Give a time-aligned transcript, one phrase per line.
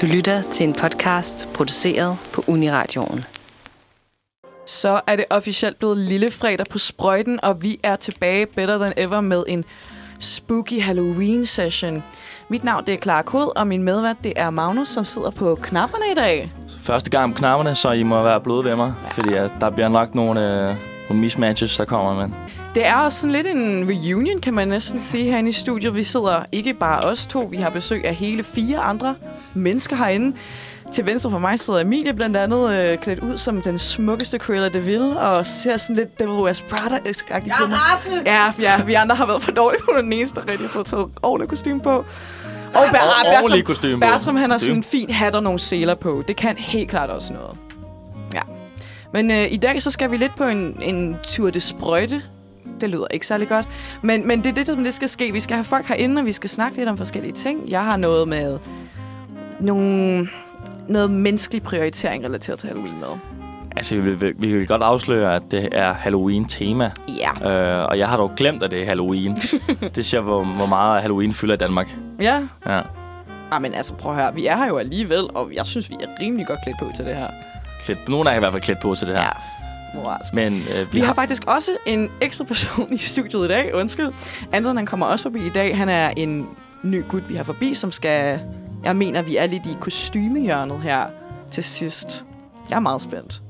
[0.00, 3.24] Du lytter til en podcast produceret på Uniradioen.
[4.66, 8.92] Så er det officielt blevet lille fredag på sprøjten, og vi er tilbage better than
[8.96, 9.64] ever med en
[10.18, 12.02] spooky Halloween session.
[12.48, 15.58] Mit navn det er Clara Kod, og min medvært det er Magnus, som sidder på
[15.62, 16.52] knapperne i dag.
[16.82, 18.94] Første gang på knapperne, så I må være bløde ved mig.
[19.04, 19.08] Ja.
[19.08, 20.76] Fordi at der bliver nok nogle, øh,
[21.08, 22.36] nogle mismatches, der kommer med.
[22.74, 25.94] Det er også sådan lidt en reunion, kan man næsten sige, herinde i studiet.
[25.94, 29.14] Vi sidder ikke bare os to, vi har besøg af hele fire andre
[29.54, 30.36] mennesker herinde.
[30.92, 34.68] Til venstre for mig sidder Emilie blandt andet øh, klædt ud som den smukkeste Cruella
[34.68, 37.78] de Vil, og ser sådan lidt Devil Wears Prada-agtig på mig.
[38.26, 39.80] Ja, ja, vi andre har været for dårlige.
[39.96, 41.90] Er den eneste, der rigtig har fået taget ordentligt kostume på.
[41.90, 42.04] Og
[42.74, 42.98] Ber-
[43.36, 43.46] kostume
[44.00, 44.00] på.
[44.00, 46.22] Bertram, han har sådan en fin hat og nogle seler på.
[46.28, 47.56] Det kan helt klart også noget.
[48.34, 48.40] Ja.
[49.12, 52.22] Men øh, i dag så skal vi lidt på en, en tur de sprøjte.
[52.80, 53.68] Det lyder ikke særlig godt.
[54.02, 55.32] Men, men det er det, som det skal ske.
[55.32, 57.70] Vi skal have folk herinde, og vi skal snakke lidt om forskellige ting.
[57.70, 58.58] Jeg har noget med
[59.60, 60.28] nogle,
[60.88, 63.08] noget menneskelig prioritering relateret til Halloween med.
[63.76, 66.90] Altså, vi vil, vi vil godt afsløre, at det er Halloween-tema.
[67.08, 67.80] Ja.
[67.80, 69.36] Øh, og jeg har dog glemt, at det er Halloween.
[69.94, 71.96] det siger, hvor, hvor meget Halloween fylder i Danmark.
[72.20, 72.42] Ja.
[72.66, 72.80] Ja.
[73.50, 74.34] Ah, men altså, prøv at høre.
[74.34, 77.04] Vi er her jo alligevel, og jeg synes, vi er rimelig godt klædt på til
[77.04, 77.28] det her.
[77.84, 79.22] Klædt, nogle af jer er i hvert fald klædt på til det her.
[79.22, 79.59] Ja.
[79.94, 80.34] Moralsk.
[80.34, 83.74] Men øh, vi, Vi har faktisk også en ekstra person i studiet i dag.
[83.74, 84.08] Undskyld.
[84.52, 85.76] Anton, han kommer også forbi i dag.
[85.76, 86.48] Han er en
[86.82, 88.40] ny gut, vi har forbi, som skal...
[88.84, 91.04] Jeg mener, vi er lidt i kostymehjørnet her
[91.50, 92.24] til sidst.
[92.70, 93.42] Jeg er meget spændt.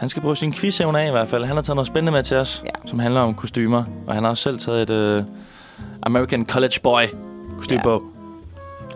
[0.00, 1.44] Han skal prøve sin quiz af i hvert fald.
[1.44, 2.88] Han har taget noget spændende med til os, Ja.
[2.88, 3.84] som handler om kostymer.
[4.06, 5.24] Og han har også selv taget et øh,
[6.02, 7.02] American College Boy
[7.58, 7.90] kostume Ja.
[7.90, 7.98] ja.
[7.98, 8.02] på.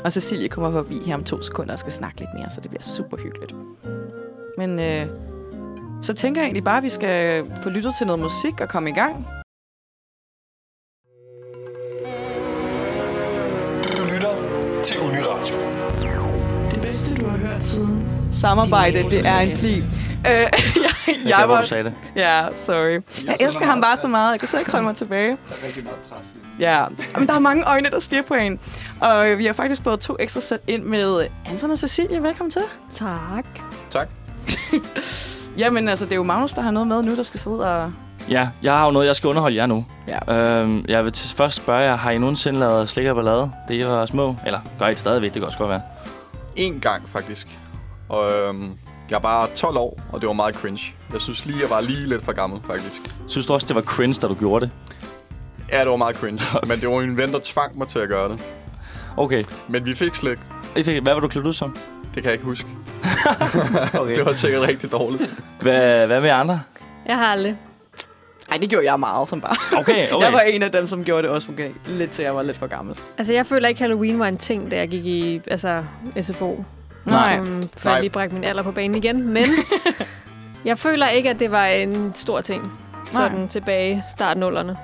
[0.05, 2.70] Og Cecilie kommer forbi her om to sekunder og skal snakke lidt mere, så det
[2.70, 3.55] bliver super hyggeligt.
[4.59, 5.06] Men øh,
[6.02, 8.91] så tænker jeg egentlig bare, at vi skal få lyttet til noget musik og komme
[8.91, 9.27] i gang.
[13.98, 14.34] Du lytter
[14.84, 15.56] til Uniradio.
[16.70, 18.08] Det bedste, du har hørt siden.
[18.33, 19.78] Samarbejde, det er en pli.
[19.78, 19.84] Øh,
[20.27, 20.50] jeg,
[21.27, 21.61] Jeg, var...
[21.61, 21.94] du sagde det.
[22.16, 23.03] Ja, sorry.
[23.26, 24.32] Jeg elsker ham bare så meget.
[24.32, 25.31] Jeg kan så ikke holde mig tilbage.
[25.48, 26.26] Der er rigtig meget pres.
[26.60, 26.84] Ja,
[27.19, 28.60] men der er mange øjne, der stiger på en.
[29.00, 32.22] Og vi har faktisk fået to ekstra sæt ind med Anton og Cecilie.
[32.22, 32.62] Velkommen til.
[32.91, 33.44] Tak.
[33.91, 34.09] Tak.
[35.59, 37.93] Jamen, altså, det er jo Magnus, der har noget med nu, der skal sidde og...
[38.31, 39.84] Ja, jeg har jo noget, jeg skal underholde jer nu.
[40.09, 40.61] Ja.
[40.61, 43.75] Øhm, jeg vil til først spørge jer, har I nogensinde lavet slik og ballade, det
[43.75, 44.37] I var små?
[44.47, 45.33] Eller gør I det stadigvæk?
[45.34, 45.83] Det kan også godt være.
[46.56, 47.59] En gang, faktisk.
[48.09, 48.71] Og øhm,
[49.11, 50.95] jeg var 12 år, og det var meget cringe.
[51.12, 53.03] Jeg synes lige, jeg var lige lidt for gammel, faktisk.
[53.28, 54.72] Synes du også, det var cringe, da du gjorde det?
[55.72, 56.41] Ja, det var meget cringe.
[56.69, 58.43] men det var min ven, der tvang mig til at gøre det.
[59.16, 59.45] Okay.
[59.69, 60.39] Men vi fik slik.
[60.77, 61.77] I fik- Hvad var du klædt ud som?
[62.15, 62.66] Det kan jeg ikke huske.
[64.00, 64.16] Okay.
[64.16, 65.31] Det var sikkert rigtig dårligt.
[65.60, 66.60] Hvad, hvad med andre?
[67.06, 67.56] Jeg har aldrig.
[68.50, 69.56] Ej, det gjorde jeg meget som bare.
[69.81, 70.25] Okay, okay.
[70.25, 71.70] Jeg var en af dem, som gjorde det også okay.
[71.86, 72.97] Lidt til, jeg var lidt for gammel.
[73.19, 75.84] Altså, jeg føler ikke, Halloween var en ting, da jeg gik i altså,
[76.20, 76.65] SFO.
[77.04, 77.38] Nej.
[77.38, 77.92] Um, for Nej.
[77.92, 79.28] jeg lige brække min alder på banen igen.
[79.28, 79.44] Men
[80.65, 82.72] jeg føler ikke, at det var en stor ting.
[83.12, 83.48] Sådan Nej.
[83.48, 84.76] tilbage start nullerne.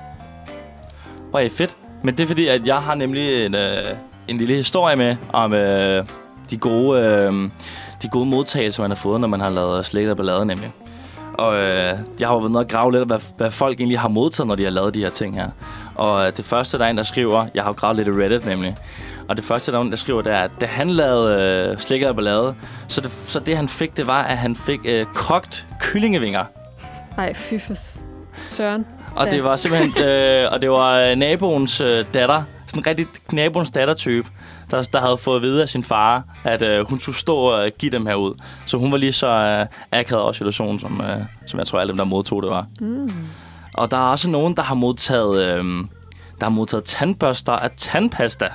[1.33, 1.75] Okay, fedt.
[2.03, 3.83] Men det er fordi, at jeg har nemlig en, øh,
[4.27, 6.05] en lille historie med om øh,
[6.49, 7.49] de, gode, øh,
[8.03, 10.71] de gode modtagelser, man har fået, når man har lavet slik og ballade, nemlig.
[11.33, 14.07] Og øh, jeg har jo været nede og grave lidt, hvad, hvad folk egentlig har
[14.07, 15.47] modtaget, når de har lavet de her ting her.
[15.95, 18.11] Og øh, det første, der er en, der skriver, jeg har jo gravet lidt i
[18.11, 18.75] Reddit nemlig,
[19.29, 21.41] og det første, der er en, der skriver, det er, at da han lavede
[21.71, 22.55] øh, slik og ballade,
[22.87, 26.43] så det, så det han fik, det var, at han fik øh, kogt kyllingevinger.
[27.17, 28.05] Nej, fy for s-
[28.47, 28.85] søren.
[29.15, 29.31] Og Ja.
[29.31, 32.43] det var simpelthen, øh, og det var øh, naboens øh, datter,
[32.73, 34.27] sådan en rigtig naboens dattertype,
[34.71, 37.71] der, der havde fået at vide af sin far, at øh, hun skulle stå og
[37.77, 38.41] give dem her ud.
[38.65, 41.89] Så hun var lige så øh, akavet også situation, som, øh, som jeg tror, alle
[41.89, 42.67] dem, der modtog det var.
[42.81, 43.11] Mm.
[43.73, 45.65] Og der er også nogen, der har modtaget, øh,
[46.39, 48.47] der har modtaget tandbørster af tandpasta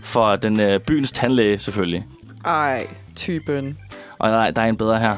[0.00, 2.06] for den øh, byens tandlæge, selvfølgelig.
[2.44, 2.86] Ej,
[3.16, 3.78] typen.
[4.18, 5.16] Og der, der er en bedre her.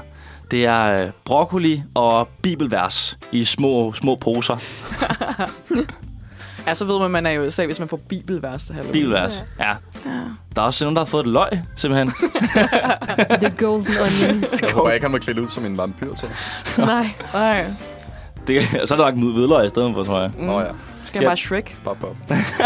[0.51, 4.57] Det er øh, broccoli og bibelvers i små, små poser.
[6.69, 8.93] Ja, så ved man, at man er i USA, hvis man får bibelvers til Halloween.
[8.93, 9.73] Bibelvers, ja.
[10.57, 12.13] Der er også nogen, der har fået et løg, simpelthen.
[13.43, 14.45] The golden onion.
[14.63, 16.29] Jeg håber ikke, han var klædt ud som en vampyr til.
[16.79, 17.09] Nej.
[17.35, 17.65] Nej.
[18.49, 20.31] Det, så er der lagt hvidløg i stedet for, tror jeg.
[20.39, 20.45] Mm.
[20.45, 20.67] Nå ja,
[21.03, 21.29] Skal jeg Ja.
[21.29, 21.77] bare Shrek?
[21.85, 22.17] pop pop.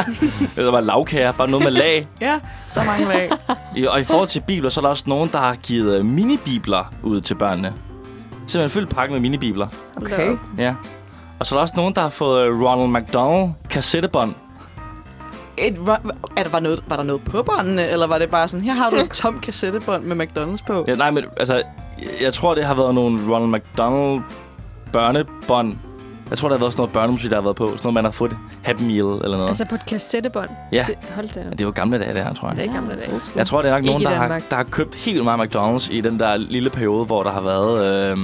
[0.57, 2.09] Eller bare lavkager, bare noget med lag.
[2.21, 2.39] Ja,
[2.69, 3.31] så mange lag.
[3.77, 6.05] I, og i forhold til bibler, så er der også nogen, der har givet øh,
[6.05, 7.73] minibibler ud til børnene.
[8.47, 9.67] Simpelthen fyldt pakke med minibibler.
[9.97, 10.37] Okay.
[10.59, 10.75] Ja.
[11.43, 14.35] Og så er der også nogen, der har fået øh, Ronald McDonald kassettebånd.
[15.57, 15.79] Et,
[16.37, 18.73] er der, var, noget, var der noget på båndene, eller var det bare sådan, her
[18.73, 20.85] har du et tom kassettebånd med McDonald's på?
[20.89, 21.63] Ja, nej, men altså,
[22.21, 24.23] jeg, tror, det har været nogle Ronald McDonald
[24.93, 25.77] børnebånd
[26.31, 27.65] Jeg tror, der har været sådan noget børnemusik, der har været på.
[27.65, 29.49] Sådan noget, man har fået Happy Meal eller noget.
[29.49, 30.51] Altså på et kassettebånd.
[30.73, 30.85] Ja.
[31.15, 31.41] Hold da.
[31.51, 32.57] Det er jo gamle dage, det her, tror jeg.
[32.57, 33.21] Det er gamle dage.
[33.37, 35.93] Jeg tror, det er nok Ikke nogen, der har, der har købt helt meget McDonald's
[35.93, 38.13] i den der lille periode, hvor der har været...
[38.13, 38.19] Øh,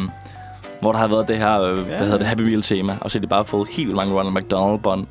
[0.81, 2.97] hvor der har været det her, øh, hvad hedder det, Happy Meal-tema.
[3.01, 5.07] Og så har de bare fået helt vildt mange Ronald McDonald-bånd.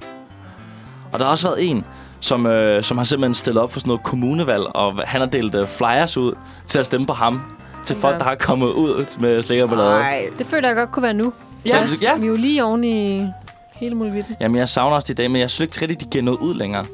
[1.13, 1.85] Og der har også været en,
[2.19, 5.55] som, øh, som har simpelthen stillet op for sådan noget kommunevalg, og han har delt
[5.55, 6.33] øh, flyers ud
[6.67, 7.41] til at stemme på ham.
[7.85, 8.17] Til folk, Ja.
[8.19, 9.89] der har kommet ud med slikkerballade.
[9.99, 10.29] Nej.
[10.37, 11.33] Det føler jeg godt kunne være nu.
[11.65, 11.87] Ja.
[12.01, 12.15] ja.
[12.17, 13.25] Vi er jo lige oven i
[13.73, 14.25] hele muligheden.
[14.41, 16.53] Jamen, jeg savner også de dage, men jeg synes ikke rigtig, de giver noget ud
[16.53, 16.85] længere.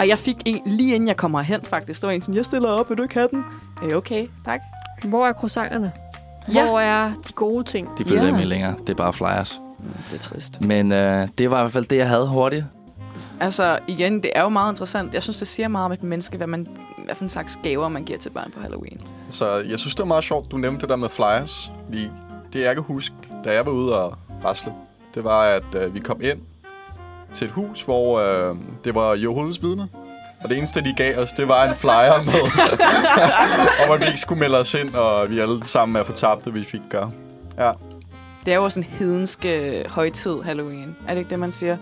[0.00, 2.00] Og jeg fik en, lige inden jeg kommer hen, faktisk.
[2.00, 3.44] Der var en sådan, jeg stiller op, vil du ikke have den?
[3.82, 4.60] Øh, okay, tak.
[5.04, 5.92] Hvor er croissanterne?
[6.54, 6.66] Ja.
[6.66, 7.88] Hvor er de gode ting?
[7.98, 8.36] De følger yeah.
[8.36, 8.74] med længere.
[8.80, 9.60] Det er bare flyers.
[10.10, 10.60] Det er trist.
[10.60, 12.64] Men øh, det var i hvert fald det, jeg havde hurtigt.
[13.40, 15.14] Altså, igen, det er jo meget interessant.
[15.14, 16.66] Jeg synes, det siger meget om et menneske, hvad, man,
[17.04, 19.00] hvad for en slags gaver, man giver til børn på Halloween.
[19.28, 21.72] Så jeg synes, det var meget sjovt, du nævnte det der med flyers.
[21.88, 22.08] Vi,
[22.52, 23.14] det jeg kan huske,
[23.44, 24.72] da jeg var ude og rasle,
[25.14, 26.38] det var, at øh, vi kom ind
[27.32, 29.88] til et hus, hvor øh, det var Jehovas vidne.
[30.44, 32.40] Og det eneste, de gav os, det var en flyer med,
[33.86, 36.72] om at vi ikke skulle melde os ind, og vi alle sammen er fortabte, hvis
[36.72, 37.10] vi ikke gør.
[37.58, 37.72] Ja,
[38.44, 40.96] Det er jo også en hedensk øh, højtid, Halloween.
[41.08, 41.76] Er det ikke det, man siger?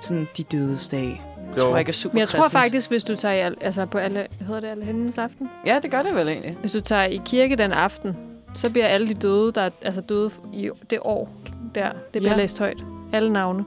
[0.00, 1.22] Sådan de dødes dag.
[1.54, 1.68] Jeg Jo.
[1.68, 3.98] tror ikke er super Men jeg tror faktisk, hvis du tager i, al- altså på
[3.98, 5.48] alle, hedder det alle hendes aften?
[5.66, 6.56] Ja, det gør det vel egentlig.
[6.60, 8.16] Hvis du tager i kirke den aften,
[8.54, 11.28] så bliver alle de døde, der er altså døde i det år
[11.74, 12.36] der, det bliver Ja.
[12.36, 12.84] læst højt.
[13.12, 13.64] Alle navne.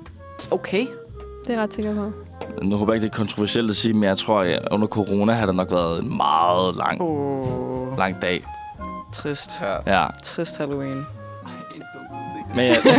[0.51, 0.79] Okay.
[1.45, 2.11] Det er jeg ret sikker på.
[2.61, 5.33] Nu håber jeg ikke, det er kontroversielt at sige, men jeg tror, at under corona
[5.33, 8.43] har der nok været en meget lang, oh, lang dag.
[9.13, 9.51] trist.
[9.61, 9.99] ja.
[10.01, 10.07] Ja.
[10.23, 11.05] Trist Halloween.
[12.55, 12.77] Men jeg...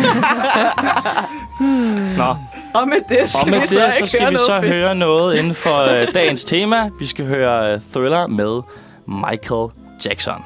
[2.17, 2.37] Nå,
[2.75, 4.47] Og med det skal og med vi det, så, så ikke skal høre vi noget
[4.47, 4.73] så fedt.
[4.75, 6.91] høre noget inden for øh, dagens tema.
[6.99, 8.63] Vi skal høre øh, Thriller med
[9.07, 9.69] Michael
[10.05, 10.45] Jackson.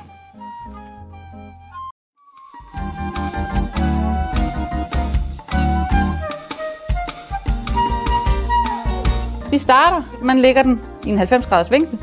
[9.52, 10.02] Vi starter.
[10.22, 11.98] Man lægger den i en 90 graders vinkel,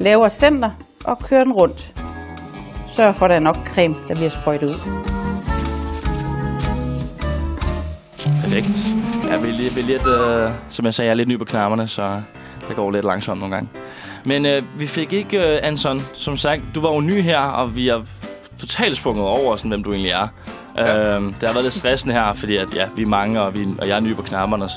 [0.00, 0.70] laver center
[1.04, 1.94] og kører den rundt.
[2.88, 4.74] Sørg for, at der er nok creme, der bliver sprøjtet ud.
[8.42, 8.68] Perfekt.
[9.30, 11.88] Jeg vil lige, vil lidt, øh, som jeg sagde, jeg er lidt ny på knapperne,
[11.88, 12.22] så
[12.68, 13.70] det går lidt langsomt nogle gange.
[14.24, 17.76] Men øh, vi fik ikke, øh, Anson, som sagt, du var jo ny her, og
[17.76, 18.02] vi har
[18.58, 20.28] totalt sprunget over, sådan, hvem du egentlig er.
[20.76, 21.16] Ja.
[21.16, 23.68] Øh, det har været lidt stressende her, fordi at, ja, vi er mange, og, vi,
[23.78, 24.70] og jeg er ny på knapperne og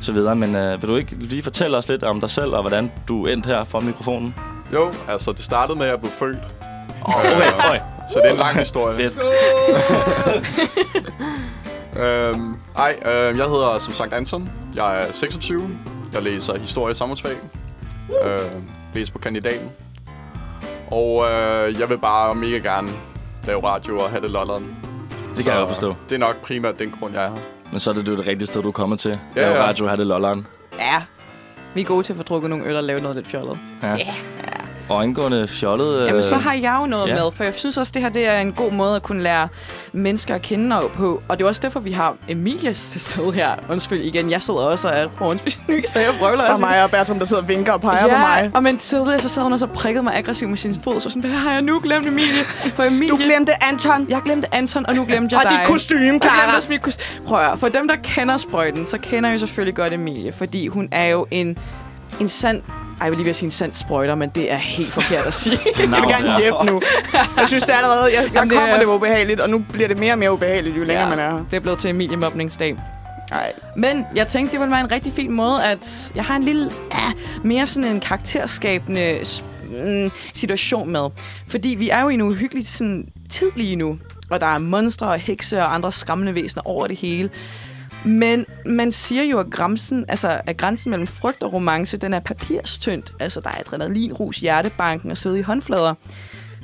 [0.00, 0.30] så videre.
[0.30, 0.34] Så.
[0.34, 3.26] Men øh, vil du ikke lige fortælle os lidt om dig selv, og hvordan du
[3.26, 4.34] endte her for mikrofonen?
[4.72, 6.38] Jo, altså det startede med, at jeg blev født.
[7.02, 7.80] Okay, okay.
[8.08, 9.10] Så det er en lang historie.
[11.96, 14.50] Øhm, ej, øh, jeg hedder som sagt Anton.
[14.74, 15.70] Jeg er 26.
[16.12, 17.32] Jeg læser historie og samfundsfag.
[18.24, 18.38] Øh,
[18.94, 19.70] læser på kandidaten.
[20.90, 22.88] Og øh, jeg vil bare mega gerne
[23.44, 24.76] lave radio og have det lolleren.
[25.36, 25.94] Det kan jeg godt forstå.
[26.08, 27.59] Det er nok primært den grund, jeg er her.
[27.70, 29.18] Men så er det jo det rigtige sted, du er kommet til.
[29.36, 29.62] Ja, Ja.
[29.68, 30.46] Radio her det lolleren.
[30.78, 31.02] Ja.
[31.74, 33.58] Vi er gode til at få drukket nogle øl og lave noget lidt fjollet.
[33.82, 33.96] Ja.
[34.90, 36.06] Og indgående fjollet...
[36.06, 37.14] Jamen, så øh, har jeg jo noget ja.
[37.14, 39.48] med, for jeg synes også, det her det er en god måde at kunne lære
[39.92, 41.22] mennesker at kende og på.
[41.28, 43.50] Og det er også derfor, vi har Emilie til stede her.
[43.70, 45.50] Undskyld igen, jeg sidder også og er forhåndsny,
[45.92, 48.14] så jeg prøver Der er mig og Bertram, der sidder og vinker og peger ja,
[48.14, 48.50] på mig.
[48.54, 51.10] og men tidligere så sad hun og så prikket mig aggressivt med sin fod, så
[51.10, 52.44] sådan, hvad har jeg nu glemt Emilie?
[52.74, 54.06] For Emilie, Du glemte Anton.
[54.08, 55.58] Jeg glemte Anton, og nu glemte jeg Og dig.
[55.60, 56.36] dit kostume, Jeg Clara.
[56.42, 57.26] glemte også mit kostume.
[57.26, 60.32] Prøv at høre, for dem, der kender sprøjten, så kender jeg jo selvfølgelig godt Emilie,
[60.32, 61.58] fordi hun er jo en,
[62.20, 62.62] en sand...
[63.00, 65.26] Ej, jeg vil lige ved at sige en sand sprøjter, men det er helt forkert
[65.26, 65.58] at sige.
[65.78, 66.82] Jeg vil gerne hjem nu.
[67.12, 69.50] Jeg synes det er allerede, jeg, jeg Jamen, det kommer, er- det var ubehageligt, og
[69.50, 71.44] nu bliver det mere og mere ubehageligt, jo længere man er her.
[71.50, 72.76] Det er blevet til Emilie Mobningsdag.
[73.30, 73.52] Nej.
[73.76, 76.70] Men jeg tænkte, det ville være en rigtig fin måde, at jeg har en lille,
[76.92, 77.12] ah,
[77.44, 79.20] mere sådan en karakterskabende
[79.84, 81.08] mm, situation med.
[81.48, 83.98] Fordi vi er jo i en uhyggelig sådan, tid lige nu,
[84.30, 87.30] og der er monstre og hekse og andre skræmmende væsener over det hele.
[88.04, 92.20] Men man siger jo, at grænsen, altså, at grænsen mellem frygt og romance, den er
[92.20, 93.12] papirstyndt.
[93.20, 95.94] Altså, der er adrenalin, rus, hjertebanken og sidde i håndflader.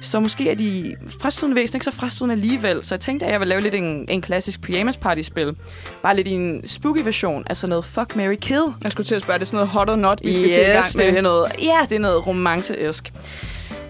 [0.00, 2.85] Så måske er de frastødende væsener ikke så frastødende alligevel.
[2.85, 5.57] Så jeg tænkte, at jeg vil lave lidt en, en klassisk pyjamas party-spil.
[6.02, 7.45] Bare lidt i en spooky version.
[7.47, 8.62] Altså noget fuck, Mary kill.
[8.83, 10.62] Jeg skulle til at spørge, er det sådan noget hot or not, vi skal til
[10.62, 11.07] i gang Yes, med?
[11.07, 13.12] det er noget, ja, det er noget romanceesk.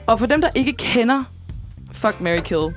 [0.07, 1.25] Og for dem, der ikke kender
[1.93, 2.75] Fuck, Mary Kill,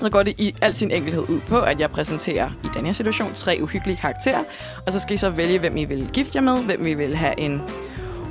[0.00, 2.92] så går det i al sin enkelhed ud på, at jeg præsenterer i den her
[2.92, 4.42] situation tre uhyggelige karakterer.
[4.86, 7.16] Og så skal I så vælge, hvem I vil gifte jer med, hvem I vil
[7.16, 7.62] have en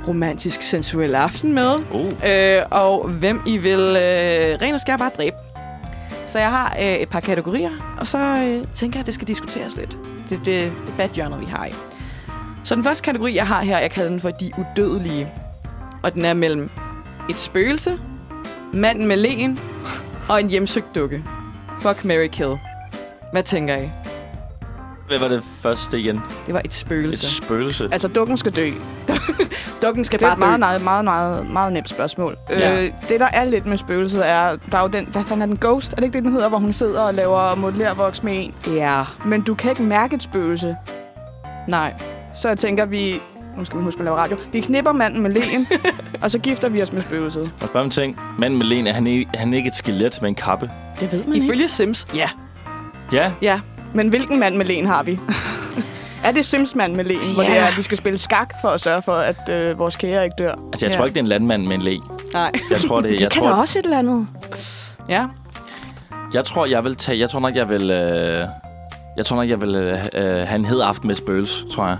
[0.08, 2.30] romantisk, sensuel aften med, Uh.
[2.30, 5.36] øh, og hvem I vil øh, ren og skær bare dræbe.
[6.26, 9.28] Så jeg har øh, et par kategorier, og så øh, tænker jeg, at det skal
[9.28, 9.96] diskuteres lidt.
[10.28, 11.72] Det er det debathjørnet, vi har i.
[12.64, 15.32] Så den første kategori, jeg har her, jeg kalder den for de udødelige.
[16.02, 16.70] Og den er mellem
[17.30, 17.98] et spøgelse,
[18.72, 19.58] manden med len
[20.28, 21.24] og en hjemsøgt dukke.
[21.82, 22.56] Fuck, Mary kill.
[23.32, 23.90] Hvad tænker I?
[25.08, 26.20] Hvad var det første igen?
[26.46, 27.34] Det var et Et spøgelse.
[27.36, 27.88] spøgelse.
[27.92, 28.70] Altså, dukken skal dø.
[29.82, 30.84] Dukken skal Det er bare et meget, dø.
[30.84, 32.36] meget, meget, meget, meget nemt spørgsmål.
[32.50, 32.82] Ja.
[32.82, 34.56] Øh, det, der er lidt med spøgelset, er...
[34.72, 35.06] Der er jo den...
[35.06, 35.58] Hvad fanden er den?
[35.60, 35.92] Ghost?
[35.92, 36.48] Er det ikke det, den hedder?
[36.48, 38.54] Hvor hun sidder og laver modellervoks med en.
[38.74, 40.76] Ja, Men du kan ikke mærke et spøgelse.
[41.68, 41.94] nej.
[42.34, 43.14] Så jeg tænker, vi...
[43.58, 44.36] Nu skal man huske, at lave radio.
[44.52, 45.66] Vi knipper manden med len,
[46.22, 47.42] og så gifter vi os med spøgelset.
[47.62, 48.16] Og spørge om ting.
[48.38, 50.70] Manden med Lene, er han, ikke, han er ikke et skelet med en kappe?
[51.00, 51.46] Det ved man ikke.
[51.46, 52.28] Ifølge Sims, ja.
[53.12, 53.60] Ja, Ja,
[53.94, 55.18] Men hvilken mand med len har vi?
[56.24, 57.34] er det Sims-mand med len, yeah.
[57.34, 59.96] hvor det er, at vi skal spille skak for at sørge for, at øh, vores
[59.96, 60.52] kære ikke dør?
[60.72, 60.96] altså jeg Ja.
[60.96, 61.96] tror ikke, det er en landmand med en læ.
[62.32, 62.52] nej.
[62.70, 64.26] Jeg tror, det, jeg tror, også et eller andet.
[65.08, 65.26] Ja,
[66.34, 67.18] Jeg tror, jeg vil tage...
[67.18, 67.90] Jeg tror nok, jeg vil...
[67.90, 68.46] Øh,
[69.16, 71.96] jeg tror nok, jeg vil øh, øh, have en hed aften med spøgelse, tror jeg.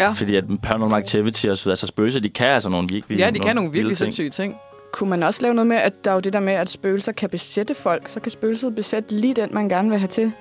[0.00, 0.10] Ja.
[0.10, 3.18] Fordi at paranormal activity og så videre, altså spøgelser, de kan altså nogle virkelig...
[3.18, 4.14] ja de kan nogle virkelig vilde ting.
[4.14, 4.54] sindssyge ting.
[4.92, 7.12] Kunne man også lave noget med, at der er jo det der med, at spøgelser
[7.12, 8.08] kan besætte folk.
[8.08, 10.32] Så kan spøgelset besætte lige den, man gerne vil have til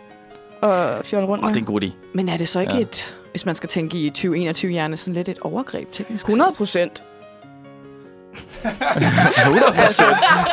[0.61, 1.49] og fjolle rundt med.
[1.49, 1.89] det er en god idé.
[2.13, 2.77] Men er det så ikke Ja.
[2.77, 2.83] ja.
[2.83, 6.25] et, hvis man skal tænke i 2021-hjerne, sådan lidt et overgreb teknisk?
[6.27, 7.03] 100 procent.
[8.61, 9.73] 100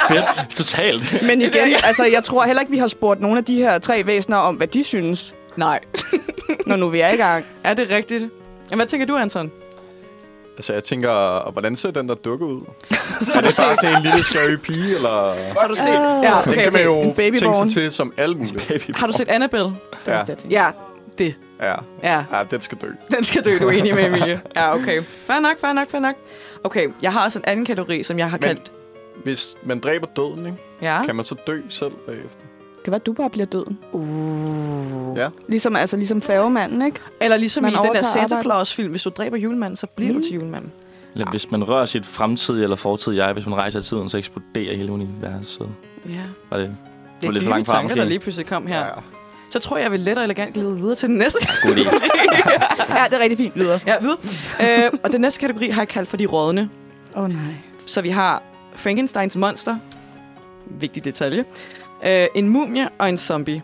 [0.09, 0.51] Fedt.
[0.57, 1.23] Totalt.
[1.23, 4.07] Men igen, altså, jeg tror heller ikke, vi har spurgt nogle af de her tre
[4.07, 5.81] væsener om, hvad de synes, Nej.
[6.67, 7.45] når nu vi er i gang.
[7.65, 8.25] Er det rigtigt?
[8.71, 9.53] Jamen, hvad tænker du, Anton?
[10.57, 12.61] Altså, jeg tænker, hvordan ser den der dukke ud?
[13.35, 15.35] er det bare til en lille scary pige, eller...
[15.61, 15.95] Har du set, Ah.
[16.25, 18.81] ja, Den okay, kan man jo tænke sig til som alle mulige.
[18.95, 19.67] Har du set Annabelle?
[20.07, 20.35] Det er Ja.
[20.35, 20.47] det.
[20.51, 20.71] Ja,
[21.19, 21.37] det.
[21.63, 21.75] Ja.
[22.03, 22.87] Ja, ja, den skal dø.
[23.11, 24.41] den skal dø, du er enig med, Emilie.
[24.57, 25.03] Ja, okay.
[25.03, 26.15] Fair nok, fair nok, fair nok.
[26.65, 28.73] Okay, jeg har også en anden kategori, som jeg har Men- kaldt...
[29.25, 30.59] Hvis man dræber døden, ikke?
[30.83, 31.03] Ja.
[31.05, 32.41] kan man så dø selv bagefter?
[32.89, 33.79] Det kan være, at du bare bliver døden.
[33.93, 35.19] Uh.
[35.19, 35.29] Ja.
[35.49, 37.01] Ligesom, altså, ligesom færgemanden, ikke?
[37.21, 38.43] Eller ligesom Man i den der Santa.
[38.43, 40.19] Claus-film, hvis du dræber julemanden, så bliver mm.
[40.19, 40.73] du til julemanden.
[41.15, 44.19] Eller hvis man rører sit fremtidige eller fortidige jeg, hvis man rejser i tiden, så
[44.19, 45.69] eksploderer hele universet.
[46.09, 46.13] Ja.
[46.51, 46.67] Var det?
[46.67, 46.77] Det
[47.23, 48.81] var er lidt for langt frem, tanker, der lige pludselig kom her.
[48.81, 48.91] Ja.
[49.51, 51.49] Så tror jeg, jeg vil let og elegant glide videre til den næste.
[51.63, 51.81] God idé.
[52.99, 53.55] Ja, det er rigtig fint.
[53.55, 53.81] Videre.
[53.87, 54.19] ja, videre.
[54.87, 56.71] øh, og den næste kategori har jeg kaldt for de rådne.
[57.17, 57.55] Åh, oh, nej.
[57.87, 58.43] Så vi har
[58.77, 59.77] Frankensteins monster.
[60.81, 61.45] Vigtig detalje.
[62.05, 63.63] Øh, en mumie og en zombie.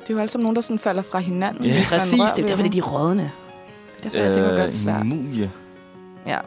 [0.00, 1.64] Det er jo alle sammen nogen, der sådan falder fra hinanden.
[1.64, 1.82] Ja.
[1.88, 3.30] Præcis, det er derfor, det er de rådne.
[4.02, 5.02] Derfor jeg tænker, det er godt svært.
[5.02, 5.50] en mumie.
[6.26, 6.38] Ja.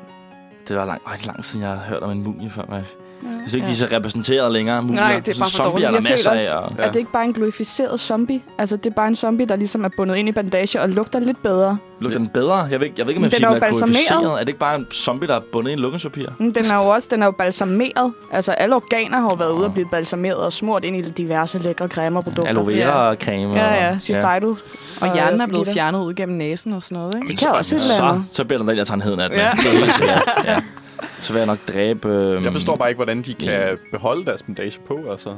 [0.67, 2.98] Det var lang, ret lang siden, jeg har hørt om en mumie før, faktisk.
[3.23, 3.27] Ja.
[3.29, 4.81] Jeg synes ikke, de er så repræsenteret længere.
[4.81, 5.01] Mumier.
[5.01, 6.07] Nej, det er Så bare for zombier er dårligt.
[6.07, 6.35] der Jeg føler af.
[6.61, 6.85] også, Og...
[6.85, 8.41] Er det ikke bare en glorificeret zombie?
[8.57, 11.19] Altså, det er bare en zombie, der ligesom er bundet ind i bandage og lugter
[11.19, 11.77] lidt bedre.
[11.99, 12.55] Lugter den bedre?
[12.57, 14.33] Jeg ved ikke, jeg ved ikke om jeg Den siger, er den er glorificeret.
[14.33, 16.25] Er det ikke bare en zombie, der er bundet i en lukkingspapir?
[16.39, 18.13] Mm, Den er jo også den er jo balsameret.
[18.31, 21.59] Altså, alle organer har jo været ude og blive balsameret og smurt ind i diverse
[21.59, 22.49] lækre cremer produkter.
[22.51, 23.55] Aloe vera creme.
[23.55, 23.89] Ja, ja.
[23.95, 24.55] og- Shifido.
[25.01, 27.27] Og hjernen er blevet fjernet ud gennem næsen og sådan noget, ikke?
[27.27, 28.25] Det kan også et eller Så, andet.
[28.31, 29.39] så bliver der den, jeg tager en heden af den.
[29.39, 29.49] Ja.
[31.21, 32.07] Så vil jeg nok dræbe...
[32.07, 35.29] Øhm, Jeg forstår bare ikke, hvordan de kan beholde deres bandage på, altså.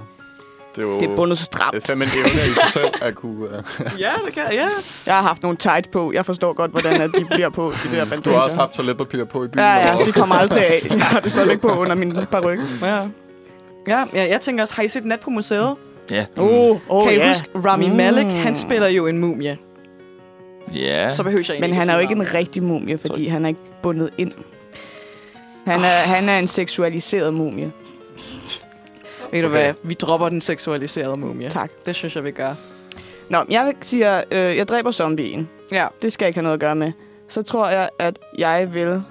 [0.76, 1.88] Det er jo Det er bundet det er stramt.
[1.88, 3.46] fandme en evne i sig selv at kunne...
[3.46, 3.50] Uh...
[4.00, 4.68] Ja, det kan ja.
[5.06, 6.12] Jeg har haft nogle tights på.
[6.14, 8.38] Jeg forstår godt, hvordan at de bliver på, de der Du bandager.
[8.38, 9.60] har også haft toiletpapir på i byen.
[9.60, 10.86] Ja, ja, det kommer aldrig af.
[10.90, 12.60] Jeg har det stadigvæk på under min paryk.
[12.82, 13.00] ja.
[13.88, 15.76] Ja, ja, jeg tænker også, har I set Nat på museet?
[16.12, 16.26] Ja.
[16.38, 17.28] Oh, oh, kan I ja.
[17.28, 17.96] huske, Rami Mm.
[17.96, 19.58] Malek, han spiller jo en mumie.
[20.74, 21.12] Ja.
[21.12, 23.60] Så behøver jeg Men han er jo ikke en rigtig mumie, fordi han er ikke
[23.84, 24.32] bundet ind.
[25.66, 27.72] Han er, han er en seksualiseret mumie.
[29.32, 29.58] Ved du Okay.
[29.64, 31.50] hvad, vi dropper den seksualiserede mumie.
[31.50, 31.72] Tak.
[31.86, 32.54] Det synes jeg, vi gør.
[33.30, 35.50] Nå, jeg siger, øh, jeg dræber zombien.
[35.72, 35.88] Ja.
[36.02, 36.92] Det skal jeg ikke have noget at gøre med.
[37.30, 39.04] Så tror jeg, at jeg vil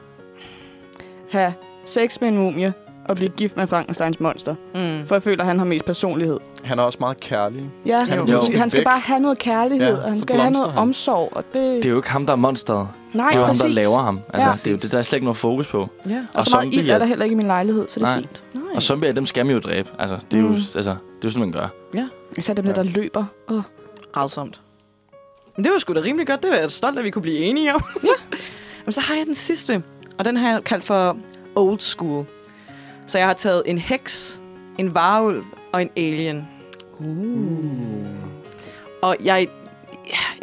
[1.30, 1.54] have
[1.84, 2.72] sex med en mumie
[3.08, 4.54] og blive gift med Frankensteins monster.
[4.74, 5.06] Mm.
[5.06, 6.38] For jeg føler, at han har mest personlighed.
[6.64, 7.70] Han er også meget kærlig.
[7.86, 10.70] Ja, Han jo han skal bare have noget kærlighed, Ja, og han skal have noget
[10.72, 10.78] han.
[10.82, 11.28] omsorg.
[11.36, 11.76] Og det...
[11.76, 12.88] Det er jo ikke ham, der er monsteret.
[13.14, 13.62] Nej, Det er jo ham, præcis.
[13.62, 14.20] der laver ham.
[14.34, 14.50] Altså, Ja.
[14.52, 15.88] det er jo det, der er slet ikke noget fokus på.
[16.08, 16.16] Ja.
[16.18, 18.06] Og, Og så meget ild er er- der heller ikke i min lejlighed, så det
[18.06, 18.18] er Nej.
[18.18, 18.44] fint.
[18.54, 18.64] Nej.
[18.74, 19.88] Og zombier, dem skal man jo dræbe.
[19.98, 20.54] Altså, det er jo, Mm.
[20.54, 21.68] altså, det er jo sådan, man gør.
[22.38, 23.24] Især dem der, der løber.
[23.48, 23.62] Oh.
[24.16, 24.60] Rædsomt.
[25.56, 26.42] Men det var sgu da rimelig godt.
[26.42, 27.82] Det var jeg stolt, at vi kunne blive enige om.
[28.04, 28.08] Ja.
[28.84, 29.82] Men så har jeg den sidste.
[30.18, 31.16] Og den har jeg kaldt for
[31.56, 32.24] old school.
[33.06, 34.40] Så jeg har taget en heks,
[34.78, 36.48] en varulv og en alien.
[36.98, 37.06] Uh.
[39.02, 39.48] Og jeg,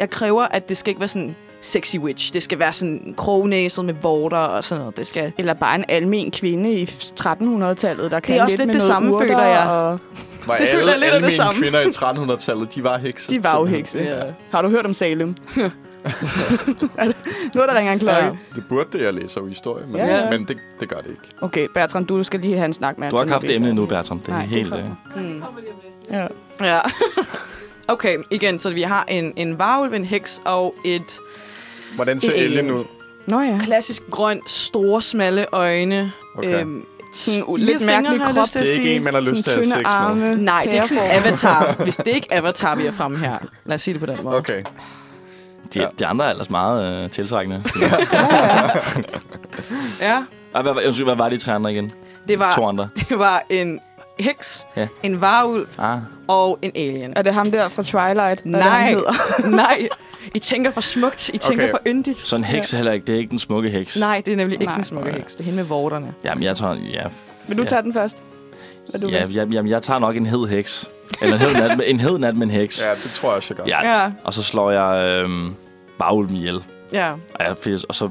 [0.00, 2.32] jeg kræver, at det skal ikke være sådan sexy witch.
[2.34, 4.96] Det skal være sådan krognæset med vorter og sådan noget.
[4.96, 5.32] Det skal...
[5.38, 8.66] Eller bare en almen kvinde i 1300-tallet, der kan Det er også lidt lidt med
[8.66, 9.68] det noget samme, føler jeg.
[9.68, 10.00] Og
[10.46, 11.60] Var Det føler alle jeg lidt af det samme.
[11.62, 11.86] kvinder i
[12.34, 13.30] 1300-tallet, de var hekse.
[13.30, 13.98] de var jo hekse.
[13.98, 14.22] Ja.
[14.50, 15.34] Har du hørt om Salem?
[16.98, 17.16] Er det
[17.54, 18.20] Noget, der ringer en klokke.
[18.24, 18.30] Ja.
[18.54, 20.30] Det burde det, jeg læser jo historie, men, Ja, ja.
[20.30, 21.22] men det, det gør det ikke.
[21.40, 23.74] Okay, Bertrand, du skal lige have en snak med Du har ikke haft er emnet
[23.74, 24.20] nu, Bertram.
[24.20, 24.70] Det er Nej, det helt...
[24.70, 24.90] kommer.
[25.16, 25.42] øh, Mm.
[26.10, 26.26] Ja.
[26.60, 26.80] Ja.
[27.94, 31.18] okay, igen, så vi har en, en varulv, en heks og et
[31.94, 32.74] Hvordan ser En alien alien.
[32.74, 32.84] ud?
[33.28, 33.58] Nå ja.
[33.64, 36.12] klassisk grøn, store, smalle øjne.
[36.38, 36.60] Okay.
[36.60, 38.46] Øhm, Sådan lidt mærkelig krop.
[38.54, 39.82] Det er ikke en, man har lyst til at have sex med.
[39.84, 40.36] arme.
[40.36, 41.04] Nej, det er ikke sådan.
[41.10, 41.74] Avatar.
[41.84, 43.38] Hvis det ikke er Avatar, vi er fremme her.
[43.64, 44.36] Lad os sige det på den måde.
[44.36, 44.62] Okay.
[45.74, 45.86] De, Ja.
[45.98, 47.62] de andre er ellers meget øh, tiltrækkende.
[50.00, 50.22] Ja,
[50.54, 51.90] Ej, hvad, hvad, undskyld, hvad var de tre andre igen?
[52.28, 52.88] det var, To andre.
[53.08, 53.80] det var en
[54.18, 54.86] heks, Ja.
[55.02, 57.12] en varulv Ah, og en alien.
[57.16, 58.40] Er det ham der fra Twilight?
[58.44, 59.12] Hvad er det, Nej, han hedder?
[59.56, 59.88] nej.
[60.34, 61.28] I tænker for smukt.
[61.34, 61.70] I tænker Okay.
[61.70, 62.18] for yndigt.
[62.18, 63.06] så en heks er heller ikke.
[63.06, 63.98] Det er ikke den smukke heks.
[64.00, 64.74] Nej, det er nemlig ikke Nej.
[64.74, 65.32] den smukke heks.
[65.34, 66.14] Det er hende med vorterne.
[66.24, 66.76] Jamen, jeg tror...
[66.92, 67.04] Ja,
[67.48, 67.68] Vil du Ja.
[67.68, 68.22] tage den først?
[68.90, 69.34] Hvad du ja, vil?
[69.34, 70.90] ja, jamen, jeg tager nok en hed heks.
[71.22, 72.86] Eller en hed nat, med- en hed nat med en heks.
[72.88, 73.64] Ja, det tror jeg også, jeg gør.
[73.88, 74.02] Ja.
[74.02, 75.54] Ja, Og så slår jeg øhm,
[75.98, 76.64] bagulven ihjel.
[76.92, 77.12] ja.
[77.12, 77.18] Og,
[77.66, 78.08] jeg, og så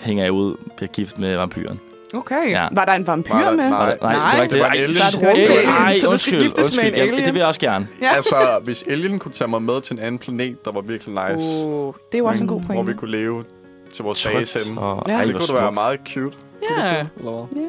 [0.00, 1.80] hænger jeg ud bliver gift med vampyren.
[2.14, 2.50] Okay.
[2.50, 2.68] Ja.
[2.72, 3.70] Var der en vampyr Nej, med?
[3.70, 3.96] nej.
[4.02, 4.94] Nej, Nej, det var ikke det var alien.
[4.94, 7.08] Der er et rumvæsen, så du skal undskyld, giftes med en undskyld.
[7.08, 7.24] Alien.
[7.24, 7.88] Det vil jeg også gerne.
[8.02, 8.14] Ja.
[8.16, 11.66] Altså, hvis alien kunne tage mig med til en anden planet, der var virkelig nice.
[11.66, 12.94] Uh, det er jo også en god Hvor vi pointe.
[12.94, 13.44] kunne leve
[13.92, 14.78] til vores dage.
[14.80, 15.12] Og, Ja.
[15.14, 16.36] ej, Det kunne da være meget cute.
[16.78, 17.04] Ja.
[17.18, 17.62] Eller hvad?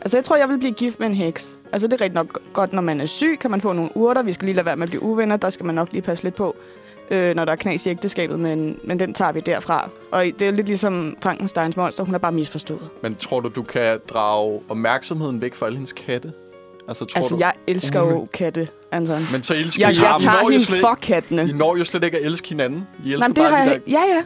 [0.00, 1.58] Altså, jeg tror, jeg vil blive gift med en heks.
[1.72, 4.22] Altså, det er rigtig nok godt, når man er syg, kan man få nogle urter.
[4.22, 5.36] Vi skal lige lade være med at blive uvenner.
[5.36, 6.56] Der skal man nok lige passe lidt på,
[7.10, 8.40] øh, når der er knas i ægteskabet.
[8.40, 9.88] Men, men den tager vi derfra.
[10.12, 12.04] Og det er lidt ligesom Frankensteins monster.
[12.04, 12.88] Hun er bare misforstået.
[13.02, 16.32] Men tror du, du kan drage opmærksomheden væk fra alle hendes katte?
[16.88, 17.40] Altså, tror Altså, du?
[17.40, 19.20] jeg elsker jo katte, Anton.
[19.32, 21.48] Men så elsker Jeg, jeg I tager hende for kattene.
[21.48, 22.86] I når jo slet ikke at elske hinanden.
[23.04, 23.92] I elsker Nej, men det bare har jeg, der...
[23.92, 24.22] ja, ja.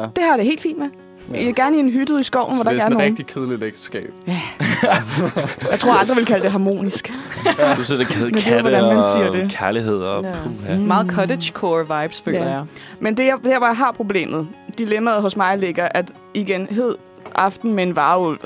[0.00, 0.06] Ja.
[0.16, 0.88] Det har jeg det helt fint med.
[1.34, 2.90] Jeg er gerne i en hytte i skoven, hvor Så der det ikke er er
[2.90, 3.10] sådan et nogen.
[3.18, 4.10] rigtig kedeligt ægteskab.
[5.70, 7.12] Jeg tror, andre vil kalde det harmonisk.
[7.76, 9.50] Du sætter kæde det er, katte hvordan man siger og det.
[9.50, 10.32] kærlighed og Ja.
[10.44, 10.76] puha.
[10.78, 12.50] Meget cottagecore vibes, føler Ja.
[12.50, 12.64] jeg.
[13.00, 16.94] Men det, jeg, der, hvor jeg har problemet, dilemmaet hos mig ligger, at igen, hed
[17.34, 18.38] aften med en varulv.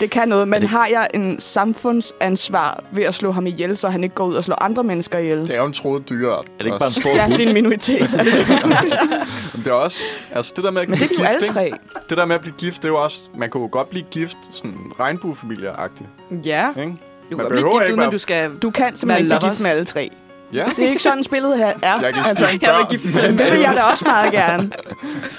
[0.00, 0.68] Det kan noget, men det- det...
[0.70, 4.44] har jeg en samfundsansvar ved at slå ham ihjel, så han ikke går ud og
[4.44, 5.40] slår andre mennesker ihjel?
[5.42, 6.44] Det er jo en troet dyreart.
[6.46, 8.02] Er det ikke bare en stor Ja, det er en minoritet.
[8.18, 10.02] Er det det er også...
[10.32, 11.64] Altså, det der med at Men det er blive de jo alle gift, tre.
[11.64, 11.78] ikke?
[12.08, 13.18] Det der med at blive gift, det er jo også...
[13.38, 16.08] Man kunne jo godt blive gift sådan regnbuefamilie-agtigt,
[16.44, 16.68] Ja.
[16.80, 16.96] ikke?
[17.32, 18.56] Du Man kan behøver gift, ikke uden at du skal...
[18.56, 20.10] Du kan simpelthen ikke blive gift med alle tre.
[20.52, 20.64] Ja.
[20.76, 22.00] Det er ikke sådan, spillet her er.
[22.00, 24.70] Jeg kan altså, Jeg vil med det vil jeg da også meget gerne.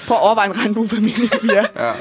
[0.08, 1.28] Prøv at overveje en regnbuefamilie.
[1.44, 1.64] Ja.
[1.84, 1.92] Ja.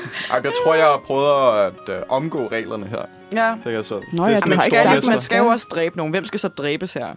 [0.44, 3.02] Jeg tror, jeg har prøvet at øh, omgå reglerne her.
[3.34, 3.56] Ja.
[3.64, 4.02] Det er så.
[4.12, 5.12] Nå det ja, er stor sagt, mester.
[5.12, 6.12] Man skal jo også dræbe nogen.
[6.12, 7.08] Hvem skal så dræbes her?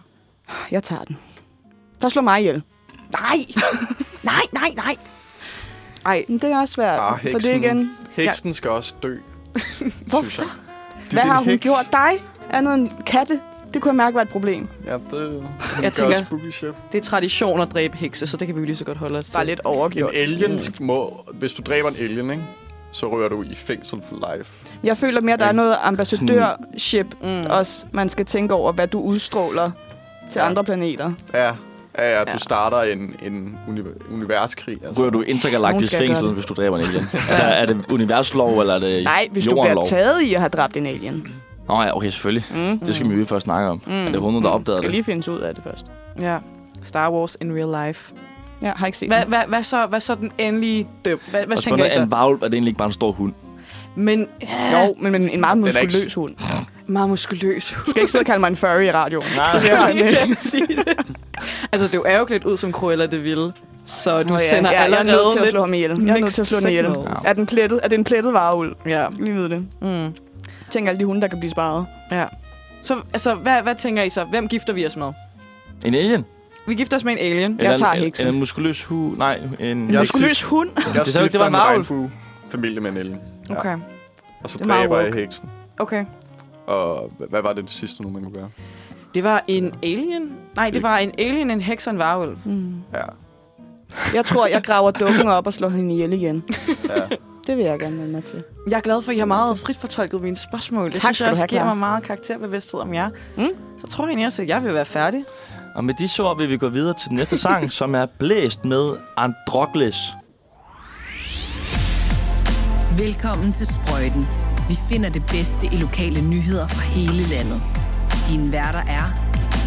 [0.71, 1.17] Jeg tager den.
[2.01, 2.61] Der slår mig ihjel.
[3.11, 3.37] Nej!
[4.23, 4.95] nej, nej, nej!
[6.05, 6.99] Ej, Men det er også svært.
[7.01, 7.63] Ah, for det heksen.
[7.63, 7.91] igen...
[8.11, 9.17] Heksen skal også dø.
[10.09, 10.41] Hvorfor?
[10.41, 10.49] jeg.
[11.11, 11.63] Hvad har hun heks.
[11.63, 12.23] gjort dig?
[12.49, 13.39] Andet end katte?
[13.73, 14.67] Det kunne jeg mærke var et problem.
[14.85, 15.43] Ja, det
[15.81, 16.69] Jeg tænker- spooky shit.
[16.91, 19.17] det er tradition at dræbe hekse, så det kan vi jo lige så godt holde
[19.17, 19.33] os til.
[19.35, 20.11] Bare lidt overgjort.
[20.13, 21.23] En alien må...
[21.33, 22.43] Hvis du dræber en alien, ikke?
[22.91, 24.51] Så rører du i fængsel for life.
[24.83, 27.43] Jeg føler mere, der er noget ambassadørship Mm.
[27.49, 27.85] også.
[27.91, 29.71] Man skal tænke over, hvad du udstråler
[30.31, 30.45] til Ja.
[30.45, 31.11] andre planeter.
[31.33, 31.45] Ja,
[31.97, 32.37] ja, ja du Ja.
[32.37, 34.77] starter en, en uni- universkrig.
[34.85, 35.01] Altså.
[35.01, 37.03] Rører du intergalaktisk fængsel, hvis du dræber en alien?
[37.29, 40.49] altså, er det universlov, eller er det Nej, hvis du bliver taget i at have
[40.49, 41.27] dræbt en alien.
[41.69, 42.45] Nå ja, okay, selvfølgelig.
[42.55, 42.79] Mm.
[42.79, 43.81] Det skal vi jo først snakke om.
[43.87, 44.07] Mm.
[44.07, 44.95] Er det hun, der opdagede skal det?
[44.95, 45.85] lige findes ud af det først.
[46.21, 46.37] Ja.
[46.81, 48.13] Star Wars in real life.
[48.61, 51.21] Ja, har ikke set Hvad, hvad, hvad, så, hvad så den endelige døb?
[51.31, 52.01] Hvad, hvad tænker I er, så?
[52.01, 53.33] en varulv, er det egentlig ikke bare en stor hund?
[53.95, 54.27] Men
[54.73, 56.35] Jo, men, men en meget ikke- muskuløs hund.
[56.87, 57.75] meget muskuløs.
[57.85, 59.25] Du skal ikke sidde og kalde mig en furry i radioen.
[59.35, 60.87] Nej, Det ser jeg lige til at sige det.
[61.71, 63.51] altså, du er jo klædt ud som Cruella de Vil.
[63.85, 65.73] Så du Nå ja, sender ja, jeg er allerede nødt til at lidt slå ham
[65.73, 65.89] ihjel.
[66.05, 66.85] Jeg er nødt til at slå den ihjel.
[67.25, 67.79] Er den plettet?
[67.83, 68.75] Er det en plettet vareuld?
[68.85, 69.05] Ja.
[69.19, 69.65] Vi ved det.
[69.81, 70.13] Mm.
[70.69, 71.85] Tænk alle de hunde, der kan blive sparet.
[72.11, 72.25] ja.
[72.81, 74.23] Så altså, hvad, hvad tænker I så?
[74.23, 75.11] Hvem gifter vi os med?
[75.85, 76.25] En alien?
[76.67, 77.55] Vi gifter os med en alien.
[77.59, 78.27] Eller en- tager en- heksen.
[78.27, 79.13] En muskuløs hu...
[79.17, 79.65] Nej, en...
[79.65, 80.69] En Jeg muskuløs hund?
[80.75, 81.85] Jeg Det var- stifter det var en en varulv.
[81.91, 83.19] regnbue-familie med en alien.
[83.49, 83.55] Ja.
[83.57, 83.77] Okay.
[84.43, 85.49] Og så Det er dræber jeg heksen.
[85.79, 86.05] Okay.
[86.67, 88.49] Og hvad var det, det sidste nu, man kunne gøre?
[89.13, 90.31] Det var en alien?
[90.55, 92.37] Nej, det var en alien, en heks og en varulv.
[92.45, 92.73] Mm.
[92.93, 93.01] Ja.
[94.13, 96.43] Jeg tror, jeg graver dukken op og slår hende ihjel igen.
[96.89, 97.15] ja.
[97.47, 98.43] Det vil jeg gerne melde mig til.
[98.69, 100.85] Jeg er glad for, at I har meget frit fortolket mine spørgsmål.
[100.85, 103.09] Det Tak synes jeg også have, giver mig meget karakterbevidsthed om jer.
[103.37, 103.47] Mm.
[103.81, 105.25] Så tror jeg egentlig også, at jeg vil være færdig.
[105.75, 108.65] Og med disse ord vil vi gå videre til den næste sang, som er blæst
[108.65, 109.95] med Androkles.
[112.97, 114.27] Velkommen til Sprøjten.
[114.69, 117.61] Vi finder det bedste i lokale nyheder fra hele landet.
[118.29, 119.05] Dine værter er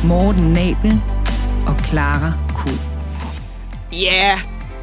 [0.06, 1.00] Morten Nabel
[1.66, 2.99] og Clara Kuhl.
[3.92, 3.96] Ja,
[4.30, 4.38] yeah,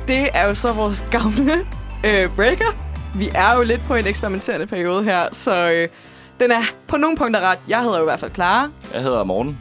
[0.08, 1.54] det er jo så vores gamle
[2.06, 2.76] øh, breaker.
[3.16, 5.88] Vi er jo lidt på en eksperimenterende periode her, så øh,
[6.40, 7.58] den er på nogle punkter ret.
[7.68, 8.68] Jeg hedder jo i hvert fald Clara.
[8.94, 9.58] Jeg hedder Morten.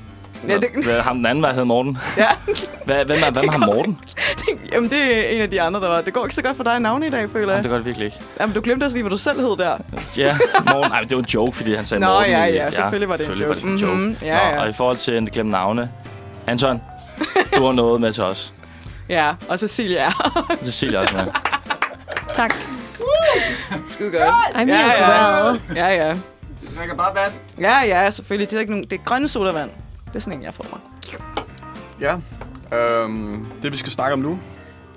[0.49, 1.99] Ja, det- Hvad, ham den anden, der hedder Morten.
[2.17, 2.27] Ja,
[2.87, 3.99] Hvad, hvem, er, hvem har Morten?
[4.73, 6.01] jamen det er en af de andre, der var.
[6.01, 7.63] Det går ikke så godt for dig i navnet i dag, føler Jamen, jeg.
[7.63, 8.17] det gør det virkelig ikke.
[8.41, 9.77] Jamen, du glemte også lige, hvad du selv hed der.
[10.17, 10.37] Ja,
[10.73, 10.93] Morten.
[10.93, 12.31] Ej, men det var en joke, fordi han sagde Nå, Morten.
[12.31, 13.65] ja, i- ja, selvfølgelig var det en selvfølgelig joke.
[13.65, 13.97] Var det en joke.
[14.03, 14.55] Mhm, ja, ja.
[14.57, 15.91] Nå, og i forhold til at glemme navne.
[16.47, 16.81] Anton,
[17.57, 18.53] du har noget med til os.
[19.09, 20.11] Ja, og Cecilia er
[20.61, 21.27] Det jeg også med.
[22.35, 22.55] Tak.
[23.88, 24.23] skide godt.
[24.55, 25.51] I'm here Ja, as ja.
[25.51, 25.61] well.
[25.77, 26.07] Ja, ja.
[26.81, 27.33] Jeg kan bare vand.
[27.61, 28.51] Ja, ja, selvfølgelig.
[28.51, 29.71] Det er, ikke nogen, det er grønne sodavand.
[30.07, 30.81] Det er sådan en, jeg får mig.
[32.01, 32.16] Ja.
[32.77, 34.38] Øhm, det, vi skal snakke om nu,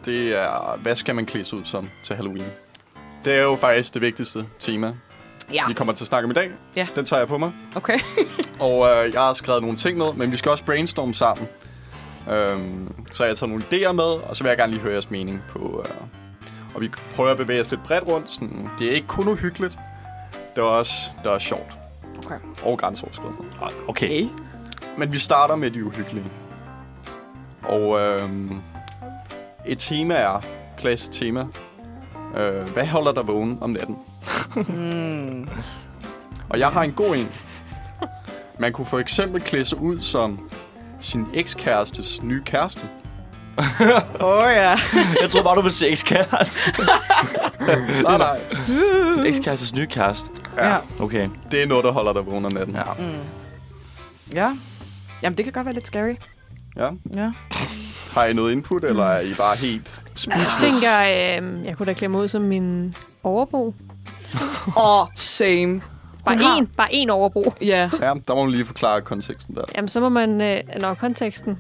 [0.06, 2.46] det er, hvad skal man klæde sig ud som til Halloween?
[3.26, 4.94] Det er jo faktisk det vigtigste tema,
[5.54, 6.52] Ja, vi kommer til at snakke om i dag.
[6.76, 6.88] Ja.
[6.96, 7.52] Den tager jeg på mig.
[7.76, 8.00] okay.
[8.60, 11.48] Og øh, jeg har skrevet nogle ting ned, men vi skal også brainstorme sammen.
[12.32, 15.12] Øhm, så jeg tager nogle idéer med, og så vil jeg gerne lige høre jeres
[15.12, 15.86] mening på...
[15.86, 16.08] Øh,
[16.76, 18.30] og vi prøver at bevæge os lidt bredt rundt.
[18.30, 19.80] Sådan, det er ikke kun uhyggeligt,
[20.56, 21.78] det er også, det er sjovt.
[22.26, 22.36] Okay.
[22.64, 23.42] Og grænseoverskridende.
[23.62, 23.76] Okay.
[23.88, 24.28] okay.
[24.98, 26.32] Men vi starter med de uhyggelige.
[27.64, 28.62] Og øhm,
[29.66, 30.46] et tema er,
[30.78, 31.46] klassisk tema,
[32.38, 33.98] øh, hvad holder dig vågen om natten?
[34.56, 35.50] Mm.
[36.50, 37.32] Og jeg har en god en.
[38.60, 40.50] Man kunne for eksempel klæde sig ud som
[41.02, 42.88] sin ekskærestes nye kæreste.
[44.22, 44.70] Åh oh, ja.
[45.22, 46.60] Jeg troede bare, du ville sige ekskæreste.
[48.04, 48.40] Nej, nej.
[49.26, 50.30] Ekskærestes nye kæreste.
[50.58, 50.78] ja.
[51.00, 51.30] Okay.
[51.52, 52.76] Det er noget, der holder dig vågen om natten.
[52.76, 52.84] Ja.
[53.00, 53.14] Mm.
[54.34, 54.58] Ja.
[55.24, 56.16] Jamen, det kan godt være lidt scary.
[56.78, 56.90] ja.
[57.16, 57.32] Ja.
[58.14, 60.62] Har I noget input, eller er I bare helt Jeg speechless?
[60.62, 63.76] tænker, øh, jeg kunne da klemme ud som min overbo.
[64.78, 65.82] Åh, oh, same.
[66.38, 67.54] Bare én, bare én overbo.
[67.62, 67.90] Ja.
[68.02, 69.64] Ja, der må man lige forklare konteksten der.
[69.76, 70.42] Jamen, så må man...
[70.42, 71.58] Øh, nå, konteksten.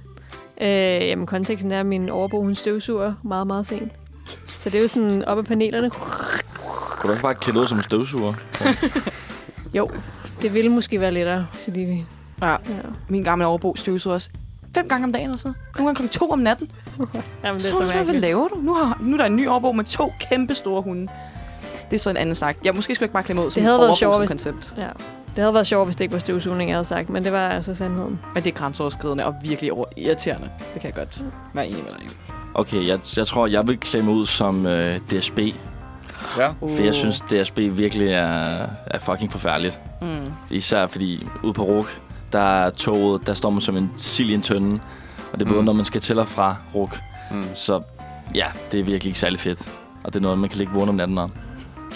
[0.61, 0.67] Øh,
[1.07, 3.91] jamen, konteksten er, at min overbo, hun støvsuger meget, meget sent.
[4.47, 5.89] Så det er jo sådan op ad panelerne.
[5.89, 8.33] Kunne du ikke bare klæde ud som en støvsuger?
[9.73, 9.89] Jo,
[10.41, 11.47] det ville måske være lettere.
[11.53, 12.05] Fordi,
[12.41, 12.51] ja.
[12.51, 12.57] ja.
[13.07, 14.29] Min gamle overbo støvsuger også
[14.75, 15.55] fem gange om dagen eller sådan.
[15.77, 16.71] Nogle gange klokken to om natten.
[17.43, 18.55] Jamen, det Så, er så hvad, hvad laver du?
[18.55, 21.07] Nu, har, nu er der en ny overbo med to kæmpe store hunde.
[21.89, 22.57] Det er så en anden snak.
[22.63, 24.73] Jeg måske skulle ikke bare klemme ud som havde været sjovere, som hvis- koncept.
[24.77, 24.87] Ja.
[25.35, 27.09] Det havde været sjovt, hvis det ikke var støvsugning, jeg havde sagt.
[27.09, 28.19] Men det var altså sandheden.
[28.33, 30.49] Men det er grænseoverskridende og virkelig over- irriterende.
[30.73, 32.09] Det kan jeg godt være enig med dig i.
[32.53, 35.39] Okay, jeg, jeg tror, jeg vil klemme ud som øh, DSB.
[36.37, 36.47] Ja.
[36.59, 39.79] For jeg synes, DSB virkelig er, er fucking forfærdeligt.
[40.01, 40.07] Mm.
[40.49, 42.01] Især fordi ude på RUK,
[42.33, 44.79] der er toget, der står man som en sild i en tønde.
[45.33, 45.65] Og det er både, Mm.
[45.65, 46.99] når man skal til og fra RUK.
[47.31, 47.43] Mm.
[47.53, 47.81] Så
[48.35, 49.71] ja, det er virkelig ikke særlig fedt.
[50.03, 51.31] Og det er noget, man kan ligge vågen om natten om.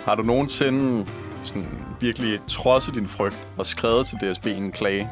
[0.06, 1.06] Har du nogensinde
[1.44, 1.68] sådan,
[2.00, 5.10] virkelig trodset din frygt og skrevet til DSB en klage?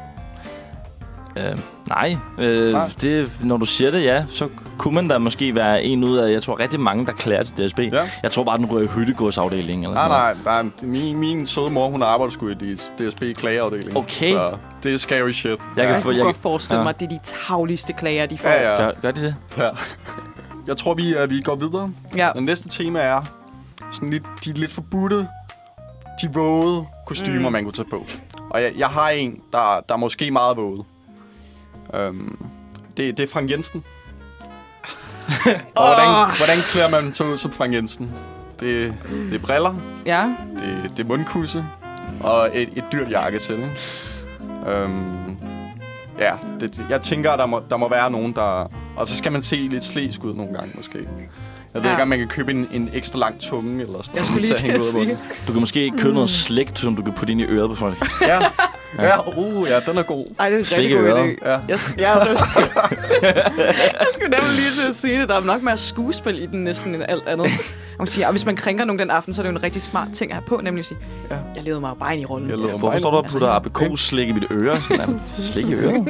[1.36, 1.56] Øh,
[1.88, 2.90] nej, øh, Nej.
[3.00, 6.32] Det, når du siger det, ja, så kunne man da måske være en ud af,
[6.32, 7.78] jeg tror rigtig mange, der klæder til DSB.
[7.78, 8.10] Ja.
[8.22, 9.84] Jeg tror bare, den rører i hyttegodsafdelingen.
[9.84, 11.02] Eller Nej, sådan nej, nej.
[11.02, 13.96] Min, min søde mor, hun arbejder sgu i DSB klageafdeling.
[13.96, 14.32] Okay.
[14.32, 15.50] Så det er scary shit.
[15.50, 16.82] Jeg kan Jeg få, kunne jeg, godt forestille ja.
[16.84, 18.48] mig, at det er de tavligste klager, de får.
[18.48, 18.76] Ja, ja.
[18.76, 19.34] gør, gør de det?
[19.58, 19.68] ja.
[20.66, 21.92] Jeg tror, vi, uh, vi går videre.
[22.16, 22.28] ja.
[22.28, 23.20] Og næste tema er
[23.92, 25.28] sådan lidt, de lidt forbudte,
[26.22, 27.52] de vågede kostymer, Mm.
[27.52, 28.06] man kunne tage på.
[28.50, 30.84] Og jeg, jeg har en, der, der er måske meget våget.
[32.08, 32.46] Um,
[32.96, 33.84] det, det er Frank Jensen.
[35.76, 38.10] Og hvordan, hvordan klæder man sig ud som Frank Jensen?
[38.60, 39.74] Det, det er briller,
[40.06, 40.34] ja.
[40.58, 41.64] det, det er mundkusse
[42.20, 43.54] og et, et dyrt jakke til.
[43.54, 44.84] Ikke?
[44.84, 45.36] Um,
[46.18, 48.70] ja, det, jeg tænker, der må, der må være nogen, der...
[48.96, 51.08] Og så skal man se lidt slæsk ud nogle gange, måske.
[51.74, 51.88] Jeg ved Ja.
[51.88, 51.94] ja.
[51.96, 54.54] ikke, om man kan købe en, en ekstra lang tunge eller sådan Jeg skulle lige
[54.54, 55.18] til at sige.
[55.46, 57.98] Du kan måske købe noget slægt, som du kan putte ind i øret på folk.
[58.00, 58.38] munden.
[58.98, 60.26] Ja, ja, uh, ja, den er god.
[60.38, 61.48] Ej, det er en rigtig god idé.
[61.50, 61.58] Ja.
[61.68, 62.12] Jeg, sk- ja,
[64.00, 65.28] jeg skulle nemlig lige til at sige det.
[65.28, 67.46] Der er nok mere skuespil i den næsten end alt andet.
[67.98, 69.82] Man siger, og hvis man krænker nogen den aften, så er det jo en rigtig
[69.82, 70.98] smart ting at have på, nemlig at sige,
[71.30, 71.36] Ja.
[71.56, 72.50] jeg levede mig jo bare ind i rollen.
[72.50, 74.82] Jeg levede Hvorfor står du og putter Altså, aprikos-slik i mit øre?
[74.82, 76.08] Sådan, slik i øret?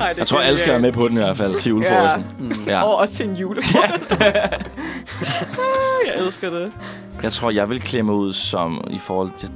[0.00, 2.52] Ej, det Jeg tror, alle skal være med på den i hvert fald til julefrokosten.
[2.66, 2.82] Ja.
[2.82, 4.10] Og også til en julefrokost.
[6.06, 6.72] jeg elsker det.
[7.22, 9.50] Jeg tror, jeg vil klemme ud som i forhold til...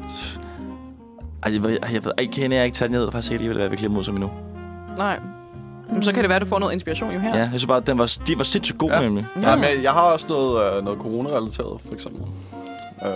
[1.46, 3.62] Ej, jeg jeg ved, ej, kender jeg ikke tage ned, og faktisk ikke lige, hvad
[3.62, 4.30] jeg vil klemme ud som endnu.
[4.98, 5.18] Nej.
[5.88, 7.28] Jamen, så kan det være, at du får noget inspiration jo her.
[7.28, 9.00] Ja, jeg synes bare, den var, de var sindssygt god Ja.
[9.00, 9.26] nemlig.
[9.42, 12.22] Ja, men jeg har også noget, øh, noget corona-relateret, for eksempel.
[13.04, 13.10] Øh,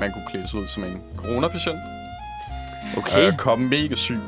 [0.00, 1.78] man kunne klæde sig ud som en coronapatient.
[2.96, 3.26] Okay.
[3.26, 4.18] Øh, komme mega syg.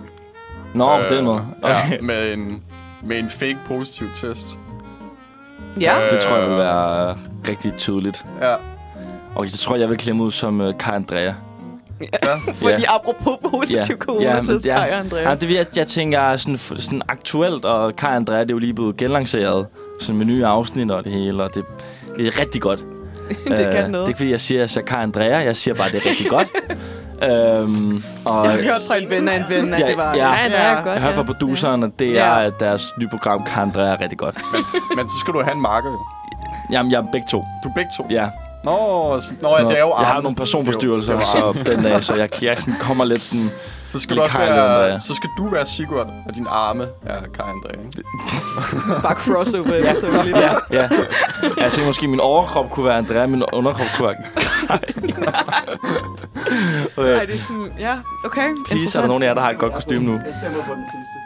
[0.74, 1.44] Nå, på den måde.
[1.64, 1.98] Ja, Okay.
[2.00, 2.62] med en,
[3.04, 4.58] med en fake positiv test.
[5.80, 6.04] Ja.
[6.04, 7.16] Øh, Det tror jeg vil være
[7.48, 8.24] rigtig tydeligt.
[8.42, 8.54] Ja,
[9.34, 11.22] Og jeg tror, jeg vil klemme ud som uh, Kai Andrea.
[11.22, 11.32] ja.
[12.62, 13.96] Fordi apropos positiv Ja.
[13.96, 14.24] corona
[14.64, 14.78] Ja, ja.
[14.78, 15.28] Og Andrea.
[15.28, 18.58] Ja, det vil jeg, jeg tænker sådan, sådan aktuelt, og Kai Andrea, det er jo
[18.58, 19.66] lige blevet genlanceret.
[20.00, 21.64] Sådan med nye afsnit og det hele, og det,
[22.16, 22.84] det er rigtig godt.
[23.48, 23.92] det kan Øh, noget.
[23.92, 25.38] Det er ikke, fordi jeg siger, at jeg Kai Andrea.
[25.38, 26.48] Jeg siger bare, at det er rigtig godt.
[27.22, 30.14] øhm, og Jeg har hørt fra en ven af en ven, at Ja, det var...
[30.14, 30.32] ja.
[30.42, 30.86] Ja, det er godt.
[30.86, 31.26] jeg har hørt fra ja.
[31.26, 32.26] produceren, at det Ja.
[32.26, 34.38] er, at deres nye program, Andrea, er rigtig godt.
[34.96, 35.98] Men så skal du have en marker, jo.
[36.72, 37.38] Jamen, jeg er begge to.
[37.64, 38.06] Du er begge to.
[38.10, 38.28] Ja.
[38.64, 39.98] Nå, nå ja, det er jo noget.
[39.98, 40.22] jeg har armen.
[40.22, 43.50] nogle personforstyrrelser, er så den dag, så jeg, jeg sådan kommer lidt sådan...
[43.92, 47.20] Så skal, du også Kai være, så skal du være Sigurd, og din arme er
[47.34, 47.86] Kai Andrea.
[47.86, 48.02] ikke?
[49.02, 49.94] Bare crossover ja.
[49.94, 50.88] så lige Ja, ja.
[51.42, 54.16] Jeg tænkte måske, min overkrop kunne være Andrea, min underkrop kunne være...
[57.18, 57.72] Ej, det er sådan...
[57.78, 58.48] Ja, okay.
[58.66, 60.12] Please, er der nogen af jer, der har et godt kostume nu?
[60.12, 61.18] Jeg stemmer på den sidste.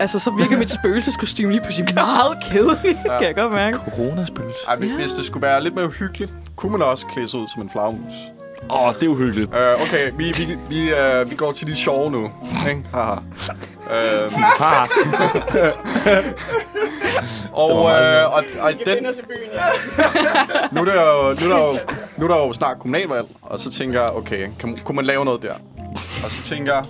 [0.00, 2.98] Altså, så virker mit spøgelseskostyme lige pludselig meget kedeligt.
[3.04, 3.18] Ja.
[3.18, 3.78] Kan jeg godt mærke.
[3.78, 4.58] Coronaspøgelse.
[4.68, 7.48] Ej, hvis- hvis det skulle være lidt mere uhyggeligt, kunne man også klæde sig ud
[7.54, 8.14] som en flagmus.
[8.70, 9.54] Åh, oh, det er uhyggeligt.
[9.54, 12.30] Uh, okay, vi, vi, vi, uh, vi går til de sjove nu.
[12.68, 12.82] Ikke?
[12.94, 13.12] Haha.
[13.12, 14.86] Uh, Ha.
[17.52, 19.02] og, uh, og, og den,
[20.72, 21.78] nu, er der jo, nu, er der jo,
[22.16, 25.24] nu er der jo snart kommunalvalg, og så tænker jeg, okay, kan, kunne man lave
[25.24, 25.54] noget der?
[26.24, 26.84] Og så tænker jeg,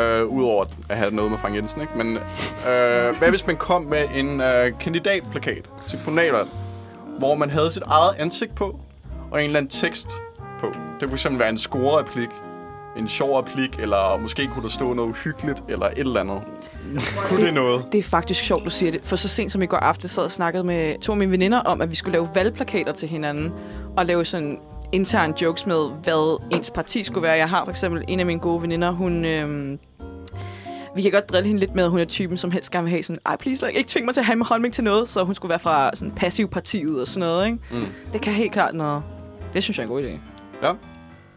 [0.00, 1.92] øh, udover at have noget med Frank Jensen, ikke?
[1.98, 6.48] men øh, hvad hvis man kom med en øh, kandidatplakat til kommunalvalg,
[7.18, 8.80] hvor man havde sit eget ansigt på,
[9.30, 10.08] og en eller anden tekst.
[11.00, 12.28] Det kunne simpelthen være en score-replik,
[12.96, 16.42] en sjov replik, eller måske kunne der stå noget uhyggeligt, eller et eller andet.
[17.16, 17.84] kunne det noget?
[17.92, 19.00] Det er faktisk sjovt, du siger det.
[19.04, 21.32] For så sent som i går aftes sad jeg og snakkede med to af mine
[21.32, 23.52] veninder om, at vi skulle lave valgplakater til hinanden.
[23.96, 24.58] Og lave sådan
[24.92, 27.36] intern jokes med, hvad ens parti skulle være.
[27.36, 29.24] Jeg har for eksempel en af mine gode veninder, hun...
[29.24, 29.78] Øhm,
[30.94, 32.90] vi kan godt drille hende lidt med, at hun er typen, som helst gerne vil
[32.90, 35.24] have sådan, ej, please, ikke tving mig til at have en holdning til noget, så
[35.24, 37.58] hun skulle være fra sådan passivpartiet og sådan noget, ikke?
[37.70, 37.86] Mm.
[38.12, 39.02] Det kan helt klart noget.
[39.54, 40.35] Det synes jeg er en god idé.
[40.62, 40.72] Ja.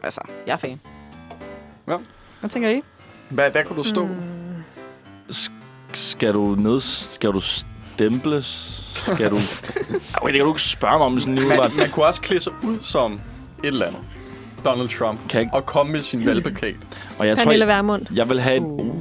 [0.03, 0.81] Altså, jeg er fan.
[1.87, 1.97] Ja.
[2.39, 2.81] Hvad tænker I?
[3.29, 4.09] Hvad, hvad kunne du stå?
[5.93, 6.79] Skal du ned...
[6.79, 8.45] Skal du stemples?
[9.13, 9.35] Skal du...
[10.21, 12.41] Okay, det kan du ikke spørge mig om sådan lige Man, man kunne også klæde
[12.41, 13.19] sig ud som et
[13.63, 14.01] eller andet.
[14.65, 15.19] Donald Trump.
[15.29, 16.75] Kan jeg, Og komme med sin valgplakat.
[17.19, 18.05] og jeg tror, Pernille jeg, Vermund.
[18.15, 18.61] jeg vil have et...
[18.61, 18.95] Uh,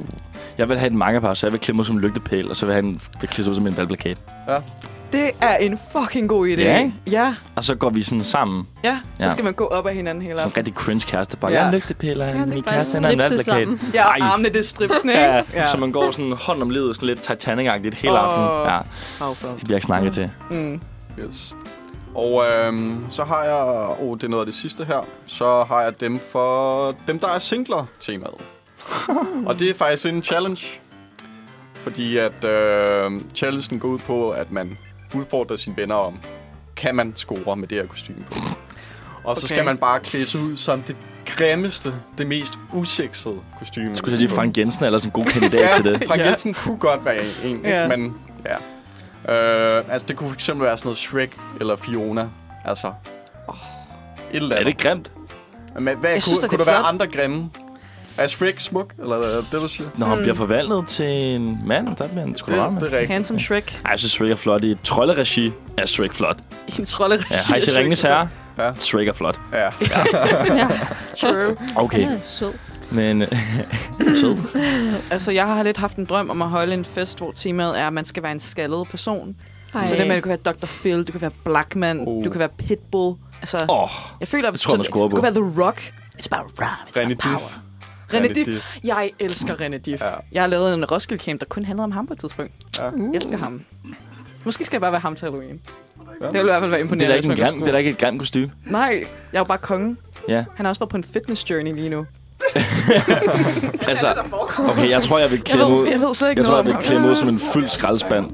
[0.57, 2.65] jeg vil have et mangapar, så jeg vil klemme mig som en lygtepæl, og så
[2.65, 4.17] vil det klæde sig ud som en valgplakat.
[5.11, 6.61] Det er en fucking god idé.
[6.61, 6.93] Ja, ikke?
[7.11, 8.67] Ja, Og så går vi sådan sammen.
[8.83, 8.99] ja.
[9.19, 9.31] Så Ja.
[9.31, 10.57] skal man gå op af hinanden hele Som aften.
[10.57, 11.37] rigtig cringe kæreste.
[11.37, 11.57] Bare, Ja.
[11.57, 11.71] jeg er
[12.25, 13.91] og Ja, min det er kæreste han er en sammen.
[13.93, 14.27] Ja, og Ej.
[14.31, 15.23] armene, det er stripsene, ikke?
[15.23, 18.23] Ja, ja, så man går sådan hånd om livet, sådan lidt Titanic-agtigt hele Åh.
[18.23, 18.73] aften.
[19.21, 19.47] Ja, Altså.
[19.59, 20.29] de bliver ikke snakket til.
[20.51, 20.81] Mm.
[21.19, 21.55] Yes.
[22.15, 23.87] Og øhm, så har jeg...
[23.99, 25.05] Oh, det er noget af det sidste her.
[25.25, 28.33] Så har jeg dem for dem, der er singler temaet.
[29.47, 30.65] og det er faktisk en challenge.
[31.83, 34.77] Fordi at øh, challengen går ud på, at man
[35.15, 36.19] udfordrer sine venner om,
[36.75, 38.35] kan man score med det her kostume på.
[39.23, 39.55] Og så Okay.
[39.55, 40.95] skal man bare klæde sig ud som det
[41.25, 43.95] grimmeste, det mest usexede kostume.
[43.97, 44.35] Skulle jeg sige, få.
[44.35, 46.03] Frank Jensen er ellers en god kandidat ja, til det.
[46.07, 46.27] Frank Ja.
[46.29, 47.87] Jensen kunne godt være en, en Ja.
[47.87, 48.13] men
[48.45, 48.55] ja.
[49.33, 52.29] Øh, altså, det kunne fx være sådan noget Shrek eller Fiona.
[52.65, 52.93] Altså, et
[54.31, 54.73] eller Er andet.
[54.75, 55.11] det grimt?
[55.79, 57.49] Men hvad, Jeg kunne, synes kunne det der er være andre grimme?
[58.19, 58.93] Er Shrek smuk?
[59.01, 59.89] Eller er det det, du siger?
[59.95, 61.05] Når han bliver forvandlet til
[61.35, 63.09] en mand, der bliver han sgu Det, det er rigtigt.
[63.11, 63.81] Handsome Shrek.
[63.85, 64.63] Ej, jeg synes, Shrek er flot.
[64.63, 66.37] I et trolleregi er Shrek flot.
[66.67, 67.25] I en trolleregi.
[67.31, 68.29] Ja, har I set Ringenes Herre?
[68.57, 68.73] Ja.
[68.73, 69.39] Shrek er flot.
[69.53, 69.57] Ja.
[69.59, 69.71] Ja.
[71.21, 71.55] True.
[71.75, 72.53] Okay, Ja, sød.
[72.91, 73.23] men...
[74.21, 74.37] Sød.
[75.11, 77.87] Altså, jeg har lidt haft en drøm om at holde en fest, hvor temaet er,
[77.87, 79.35] at man skal være en skaldet person.
[79.75, 79.85] Ej.
[79.85, 80.65] Så det med, at du kan være Dr.
[80.65, 82.23] Phil, du kan være Blackman, Oh.
[82.25, 83.15] du kan være Pitbull.
[83.41, 85.07] Altså, oh, jeg føler, tror jeg, man på.
[85.15, 85.93] Du kan være The Rock.
[86.21, 87.37] It's about rhyme, it's René about power.
[87.37, 87.68] Diff.
[88.13, 88.45] René René Diff.
[88.47, 88.77] Diff.
[88.83, 90.01] Jeg elsker René Diff.
[90.01, 90.09] Ja.
[90.31, 92.53] Jeg har lavet en Roskilde Camp, der kun handlede om ham på et tidspunkt.
[92.77, 92.83] Ja.
[92.83, 93.61] Jeg elsker ham.
[94.43, 95.59] Måske skal jeg bare være ham til Halloween.
[96.21, 96.25] Ja.
[96.25, 97.71] Det vil i hvert fald være det er imponerende, da ikke, en kunne det er
[97.71, 98.51] da ikke et grimt kostume.
[98.65, 99.97] Nej, jeg er jo bare kongen.
[100.27, 102.05] Ja, Han har også været på en fitness journey lige nu.
[103.87, 104.15] altså...
[104.57, 105.83] Okay, jeg tror, jeg vil Jeg klemme ud...
[105.83, 108.25] ved, jeg ved slet ikke Jeg tror, jeg vil klemme ud som en fuld skraldespand.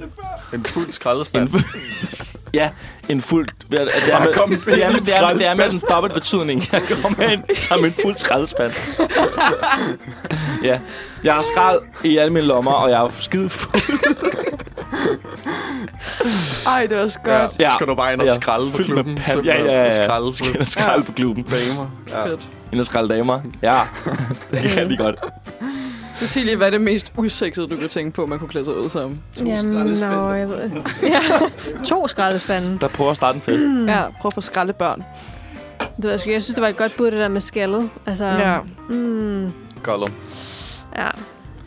[0.54, 1.50] En fuld skraldespand.
[2.56, 2.70] Ja,
[3.10, 3.48] en fuld...
[3.72, 6.14] Det er, med, kom med det er, med, det er, det er med en dobbelt
[6.14, 6.64] betydning.
[6.72, 8.72] Jeg går med en, som en fuld skraldespand.
[10.64, 10.80] ja,
[11.24, 13.82] jeg har skrald i alle mine lommer, og jeg er skide fuld.
[16.68, 17.52] Ej, det var også Ja, godt.
[17.52, 17.74] så Ja.
[17.74, 19.18] skal du bare ind og Ja, skralde på klubben.
[19.18, 19.66] pan- Simpelthen.
[19.66, 20.04] Ja, ja, ja.
[20.06, 21.44] Skralde jeg skralde på klubben?
[21.44, 21.88] damer.
[22.10, 22.26] Ja.
[22.28, 22.42] Fedt.
[22.72, 23.40] Ind og skralde damer.
[23.62, 23.80] Ja,
[24.52, 25.16] det kan jeg lige godt.
[26.18, 28.90] Cecilie, hvad er det mest usexede, du kan tænke på, man kunne klæde sig ud
[28.90, 29.18] som?
[29.46, 30.58] Jamen, nå, jeg ved
[31.04, 31.20] ja.
[31.86, 32.78] To skraldespande.
[32.82, 33.66] Der prøver at starte en fest.
[33.88, 35.04] Ja, prøv at få skraldebørn.
[35.80, 36.30] Det ved jeg, sgu.
[36.30, 37.90] jeg synes, det var et godt bud, det der med skaldet.
[38.06, 38.58] Altså, Ja.
[38.90, 39.52] Mm,
[39.84, 40.12] Gollum.
[40.96, 41.02] ja.
[41.02, 41.12] Ej,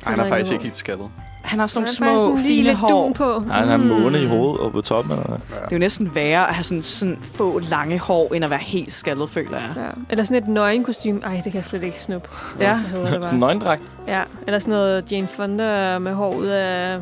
[0.03, 1.07] Han er faktisk ikke helt skattet.
[1.49, 3.13] Han har sådan nogle små, lige fine hår.
[3.13, 3.45] på.
[3.51, 3.85] Ej, han har Mm.
[3.87, 5.13] måne i hovedet og på toppen.
[5.13, 5.39] Eller hvad?
[5.49, 8.59] Det er jo næsten værre at have sådan, sådan få lange hår, end at være
[8.59, 9.73] helt skaldet, føler jeg.
[9.77, 9.83] Ja.
[10.11, 11.21] Eller sådan et nøgenkostyme.
[11.25, 12.29] Ej, det kan jeg slet ikke snuppe.
[12.61, 12.77] Ja.
[12.77, 13.83] Hedder det Sådan en nøgendragt.
[14.09, 14.23] Ja.
[14.47, 16.99] Eller sådan noget Jane Fonda med hår ud af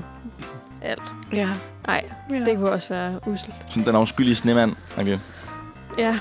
[0.83, 1.03] alt.
[1.33, 1.49] Ja.
[1.87, 2.35] Nej, ja.
[2.35, 3.55] det kunne også være uselt.
[3.71, 4.73] Sådan den afskyelige snemand.
[4.99, 5.19] Okay.
[5.99, 6.15] Ja.
[6.15, 6.19] I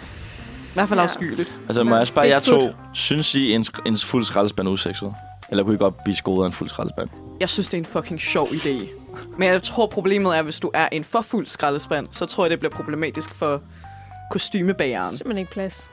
[0.78, 1.04] hvert fald Ja.
[1.04, 1.54] afskyeligt.
[1.68, 1.96] Altså, må Ja.
[1.98, 2.62] jeg spørge jer to,
[2.94, 5.14] synes I, en, en fuld skraldespand er usekset?
[5.52, 7.10] Eller kunne I godt blive skoet af en fuld skraldespand?
[7.40, 8.90] Jeg synes, det er en fucking sjov idé.
[9.38, 12.52] Men jeg tror, problemet er, hvis du er en for fuld skraldespand, så tror jeg,
[12.52, 13.62] det bliver problematisk for
[14.32, 15.12] kostymebageren.
[15.12, 15.90] Simpelthen ikke plads.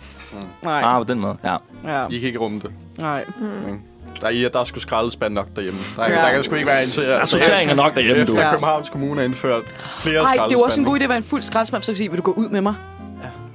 [0.63, 0.81] Nej.
[0.85, 1.57] Ah, på den måde, ja.
[1.85, 2.07] Ja.
[2.11, 2.71] I kan ikke rumme det.
[2.99, 3.25] Nej.
[3.41, 3.81] Mm.
[4.21, 5.81] Der er, der er sgu skraldespand nok derhjemme.
[5.97, 6.17] Der, Ja.
[6.17, 7.03] der kan sgu ikke være en til.
[7.05, 8.33] Der er sortering er nok derhjemme, du.
[8.33, 8.51] Efter.
[8.51, 9.63] Københavns Kommune har indført
[9.99, 11.93] flere Ej, det er jo også en god idé at være en fuld skraldespand, så
[11.93, 12.75] kan sige, vil du gå ud med mig?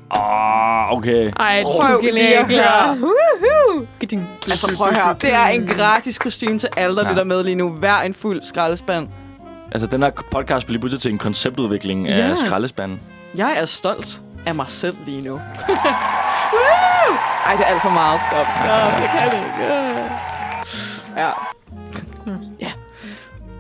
[0.10, 1.32] Oh, okay.
[1.40, 2.98] Ej, Prøv lige at høre.
[4.52, 7.10] Altså prøv at høre, det er en gratis kostume til alle, der Ja.
[7.10, 7.70] lytter med lige nu.
[7.70, 9.08] Hver en fuld skraldespand.
[9.72, 12.36] Altså, den her podcast bliver lige til en konceptudvikling af Ja.
[12.36, 13.02] skraldespanden.
[13.36, 15.34] Jeg er stolt af mig selv lige nu.
[16.54, 17.16] Woo!
[17.46, 18.22] Ej, det er alt for meget.
[18.22, 18.68] Stop, stop.
[19.02, 19.74] Jeg kan det ikke.
[21.18, 21.30] Ja.
[22.62, 22.72] Ja.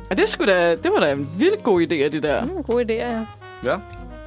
[0.10, 2.46] Og det, skulle da, det var da en vildt god idé af det der.
[2.46, 3.20] Mm, gode idéer, ja.
[3.72, 3.76] Ja.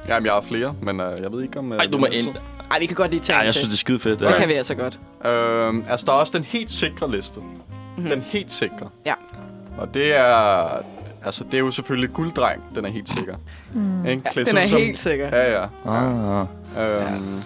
[0.07, 1.71] Jamen, jeg har flere, men øh, jeg ved ikke om...
[1.73, 2.35] Øh, Ej, du må ind.
[2.71, 3.59] Ej, vi kan godt lige tage Ja, en jeg til.
[3.59, 4.19] synes, det er skide fedt.
[4.19, 4.99] Det kan vi altså godt.
[5.25, 7.39] Øhm, altså, der er også den helt sikre liste.
[7.39, 8.09] Mm-hmm.
[8.09, 8.89] Den helt sikre.
[9.05, 9.13] Ja.
[9.77, 10.67] Og det er...
[11.25, 13.35] Altså, det er jo selvfølgelig gulddreng, den er helt sikker.
[13.73, 14.05] Mm.
[14.05, 14.23] Ikke?
[14.31, 15.27] Klædt Den er som- helt sikker.
[15.37, 15.65] Ja, ja.
[15.87, 16.45] Ah.
[16.77, 17.41] Øhm,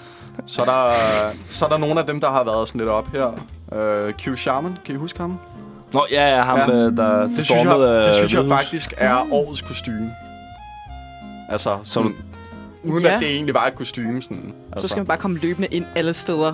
[0.46, 0.94] så, er der,
[1.52, 3.39] så er der nogle af dem, der har været sådan lidt op her.
[3.80, 5.39] Øh, Q Shaman, kan I huske ham?
[5.94, 6.65] Nå, ja, ja, ham, Ja.
[6.76, 6.84] ja.
[6.84, 10.12] der Det synes, jeg, det øh, synes jeg faktisk er årets kostume.
[11.50, 12.15] Altså, Som- sådan,
[12.86, 13.13] uden Ja.
[13.15, 14.21] at det egentlig var et kostume.
[14.21, 16.54] Sådan, altså, Så skal man bare komme løbende ind alle steder.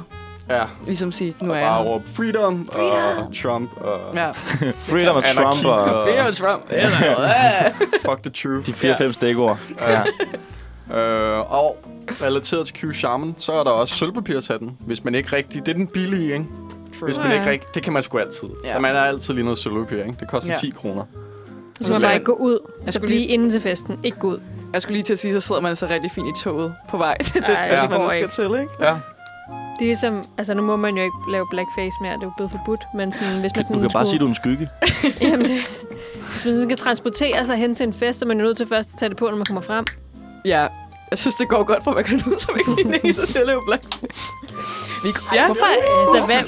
[0.50, 4.32] Ja, Ligesom sige, nu og er jeg bare råbe freedom, og Trump og Ja.
[4.91, 6.63] Freedom of Trump og og- Fear Trump.
[8.02, 8.65] fuck the truth.
[8.67, 8.72] de
[9.10, 9.58] 4-5 stikord.
[9.82, 10.02] Ja.
[10.98, 11.78] Øh, og
[12.22, 15.65] relateret til Q Shaman, så er der også sølvpapirtatten, hvis man ikke rigtig...
[15.65, 16.46] Det er den billige, ikke?
[17.06, 17.34] Hvis man Ja.
[17.39, 17.76] ikke rigtig...
[17.76, 18.48] Det kan man sgu altid.
[18.63, 18.70] Ja.
[18.74, 18.80] Ja.
[18.80, 20.15] Man er altid lige noget sølvpapir, ikke?
[20.20, 20.58] Det koster Ja.
[20.60, 21.04] 10 kroner.
[21.82, 22.60] Så skal man Så- bare ikke gå ud.
[22.86, 24.00] Så skulle blive lige- inde til festen.
[24.04, 24.39] Ikke gå ud.
[24.74, 26.98] Jeg skulle lige til at sige, så sidder man så rigtig fint i toget på
[26.98, 28.34] vej til det Ej, det man skal ikke.
[28.36, 28.67] til, ikke?
[28.80, 28.86] Ja.
[29.80, 32.32] Det er ligesom, altså nu må man jo ikke lave blackface mere, det er jo
[32.38, 34.70] blevet forbudt, men sådan, hvis man Du sådan kan bare sige, du er en skygge.
[35.22, 35.60] Jamen det,
[36.32, 38.58] hvis man sådan skal transportere sig hen til en fest, så er man jo nødt
[38.58, 39.86] til først at tage det på, når man kommer frem.
[40.46, 40.67] Ja.
[41.12, 43.48] Jeg synes, det går godt for, at man kan lyde som en kineser til at
[43.48, 43.84] lave black.
[45.04, 45.46] Vi, ja.
[45.46, 45.65] Hvorfor?
[45.65, 46.44] Altså, hvad?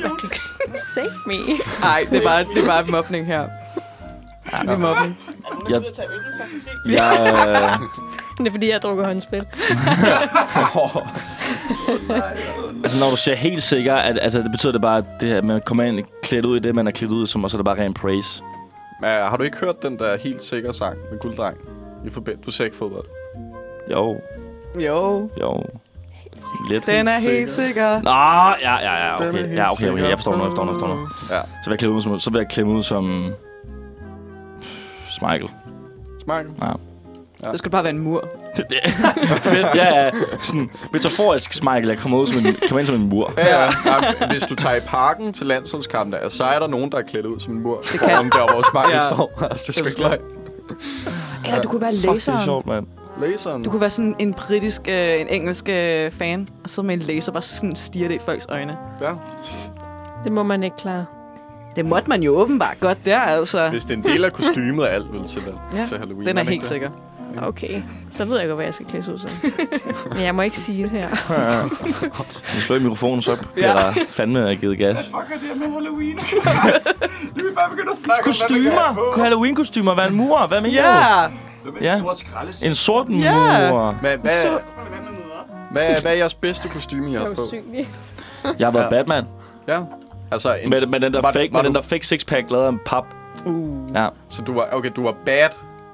[0.94, 1.34] Save me.
[1.82, 3.48] Nej, det er bare, det er bare mobning her.
[4.62, 5.20] Det er mobning.
[5.70, 5.82] Jeg,
[6.98, 7.88] jeg, øh,
[8.38, 9.38] Det er fordi, jeg drukker håndspil.
[12.84, 15.38] altså, når du siger helt sikker, at altså, det betyder det bare, at det her,
[15.38, 17.58] at man kommer ind klædt ud i det, man er klædt ud som, og så
[17.58, 18.44] er det bare ren praise.
[19.02, 21.58] Men har du ikke hørt den der helt sikre sang med gulddreng?
[22.06, 22.38] I forbind.
[22.46, 23.06] Du ser ikke fodbold.
[23.92, 24.22] Jo,
[24.80, 25.64] Jo, jo.
[26.70, 26.86] Lidt.
[26.86, 27.38] den er sikker.
[27.38, 28.02] helt sikker.
[28.02, 28.10] Nå,
[28.62, 29.56] ja, ja, ja, okay.
[29.56, 29.98] Ja, okay, okay.
[29.98, 30.08] sikker.
[30.08, 31.08] Jeg forstår nu, jeg forstår nu, jeg forstår nu.
[31.36, 31.42] Ja.
[31.42, 33.34] Så vil jeg klemme ud som, så vil jeg klemme ud som...
[35.24, 35.50] Smeichel.
[36.24, 36.46] Smart.
[37.52, 38.28] Det skulle bare være en mur.
[38.58, 38.92] Det, det,
[39.42, 40.12] fedt, ja, ja.
[40.42, 41.88] Sådan, metaforisk Smeichel.
[41.90, 43.34] Jeg kommer ud som en, kommer ind som en mur.
[43.38, 43.70] Ja, ja.
[43.86, 44.28] ja.
[44.32, 47.26] Hvis du tager i parken til landsholdskampen, der, så er der nogen, der er klædt
[47.26, 47.82] ud som en mur.
[47.92, 48.96] Det kan- Om der, hvor Smart Ja.
[48.96, 49.02] ja.
[49.02, 49.32] står.
[49.52, 50.22] Altså, det er sgu ikke løgn.
[51.46, 52.40] Eller du kunne være Fuck, det er laseren.
[52.44, 52.88] sjovt, mand.
[53.22, 53.64] Laseren.
[53.64, 57.02] Du kunne være sådan en britisk, øh, en engelsk øh, fan, og sidde med en
[57.02, 58.78] laser og bare sådan stirre det i folks øjne.
[59.02, 59.12] Ja.
[60.24, 61.06] Det må man ikke klare.
[61.76, 63.70] Det måtte man jo åbenbart godt der, altså.
[63.70, 65.42] Hvis det er en del af kostymet af alt, vel, til,
[65.76, 66.26] Ja, til Halloween.
[66.28, 66.90] Den er helt sikker.
[67.42, 67.82] Okay,
[68.16, 69.30] så ved jeg godt, hvad jeg skal klædes ud som.
[70.14, 71.10] Men jeg må ikke sige det her.
[72.56, 73.74] Nu slår i mikrofonen, så bliver Ja.
[73.76, 74.98] der fandme givet gas.
[74.98, 75.20] Fuck er
[75.54, 76.16] det med Halloween?
[77.36, 79.20] nu er vi bare begyndt at snakke Kostymer!
[79.22, 80.48] Halloween-kostymer, hvad er en mur?
[80.48, 81.28] Hvad mener Ja!
[81.66, 81.72] du?
[81.82, 81.94] Ja.
[82.68, 83.20] En sort mur.
[83.24, 83.92] Ja.
[83.92, 84.60] Men hvad, Så-
[85.72, 87.42] hvad, hvad er jeres bedste kostyme, I har Jeg er på?
[88.60, 88.90] Jeg har været Ja.
[88.90, 89.26] Batman.
[89.68, 89.80] Ja.
[90.34, 92.52] Altså, en, Med, med den der Var- fake, var med den du- der fake sixpack
[92.52, 93.06] lavet af en pap.
[93.46, 93.96] Uh.
[93.96, 94.08] Ja.
[94.30, 95.50] så du var, okay, du var bad,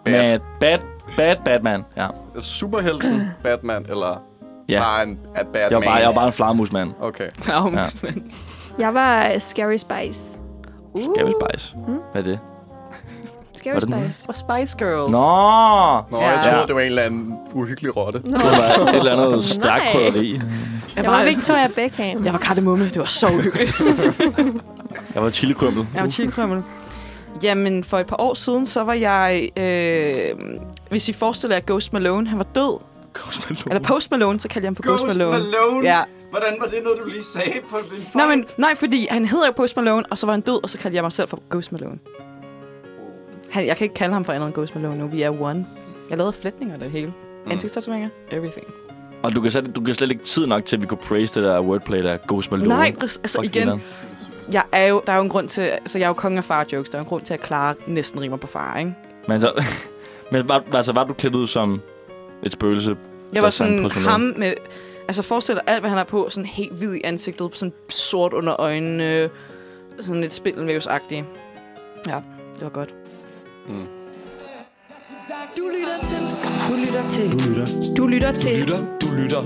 [0.06, 0.13] bad.
[0.32, 0.80] Med bad,
[1.17, 1.86] bad Batman.
[1.97, 2.08] Ja.
[2.41, 4.21] Superhelten Batman, eller
[4.69, 4.80] Ja.
[4.80, 5.88] bare en a bad Jeg var man?
[5.88, 6.91] bare, jeg var bare en flagermusmand.
[7.02, 7.30] Okay.
[7.47, 7.67] Ja.
[7.67, 7.86] Ja.
[8.80, 10.39] Jeg var Scary Spice.
[10.93, 11.02] Uh.
[11.04, 11.75] Scary Spice.
[12.12, 12.39] Hvad er det?
[13.60, 14.13] Scary Var det den?
[14.13, 14.30] Spice.
[14.30, 15.12] Og Spice Girls.
[15.12, 15.17] Nå!
[16.17, 16.30] Nå, Ja.
[16.30, 16.65] jeg troede, Ja.
[16.65, 18.22] det var en eller anden uhyggelig rotte.
[18.26, 18.38] Nå.
[18.38, 19.91] Det var et eller andet stærkt Nej.
[19.91, 20.41] krydderi.
[20.95, 22.26] Jeg var, Victoria Beckham.
[22.26, 22.86] jeg var kardemomme.
[22.86, 23.82] Det var så uhyggeligt.
[25.15, 25.88] Jeg var chilikrømmel.
[25.95, 26.63] Jeg var chilikrømmel.
[27.43, 29.50] Jamen, for et par år siden, så var jeg...
[29.58, 30.30] Øh,
[30.89, 32.80] hvis I forestiller jer Ghost Malone, han var død.
[33.67, 35.38] Eller Post Malone, så kaldte jeg ham for Ghost, Malone.
[35.39, 35.88] Malone?
[35.88, 36.02] Ja.
[36.30, 37.84] Hvordan var det noget, du lige sagde for en
[38.15, 40.69] Nej, men, nej, fordi han hedder jo Post Malone, og så var han død, og
[40.69, 41.98] så kaldte jeg mig selv for Ghost Malone.
[43.52, 45.08] Han, jeg kan ikke kalde ham for andet end Ghost Malone nu.
[45.08, 45.66] Vi er one.
[46.10, 47.14] Jeg lavede flætninger det hele.
[47.46, 47.52] Mm.
[47.52, 48.10] Ansigtstatoveringer.
[48.32, 48.68] Everything.
[49.24, 51.36] Og du kan, slet, du kan slet ikke tid nok til, at vi kunne praise
[51.36, 52.70] det der wordplay, der Ghost Malone.
[52.70, 52.96] Nej.
[53.00, 53.82] Altså igen, grineren.
[54.52, 55.62] jeg er jo, der er jo en grund til...
[55.62, 56.90] Altså, jeg er jo kongen af far-jokes.
[56.90, 58.96] Der er en grund til, at Clara næsten rimer på far, ikke?
[59.28, 59.64] Men, så,
[60.32, 61.82] men var, altså, var du klædt ud som
[62.44, 62.96] et spøgelse?
[63.34, 64.54] Jeg var sådan ham med...
[65.08, 66.28] Altså, forestil dig alt, hvad han har på.
[66.30, 67.56] Sådan helt hvid i ansigtet.
[67.56, 69.30] Sådan sort under øjnene.
[70.00, 71.26] Sådan lidt spindelvævsagtigt.
[72.08, 72.16] Ja,
[72.54, 72.95] det var godt.
[75.57, 76.20] Du lytter til.
[76.67, 77.32] Du lytter til.
[77.32, 77.65] Du lytter.
[77.97, 78.59] Du lytter til.
[78.59, 78.78] Lytter.
[79.01, 79.41] Du lytter.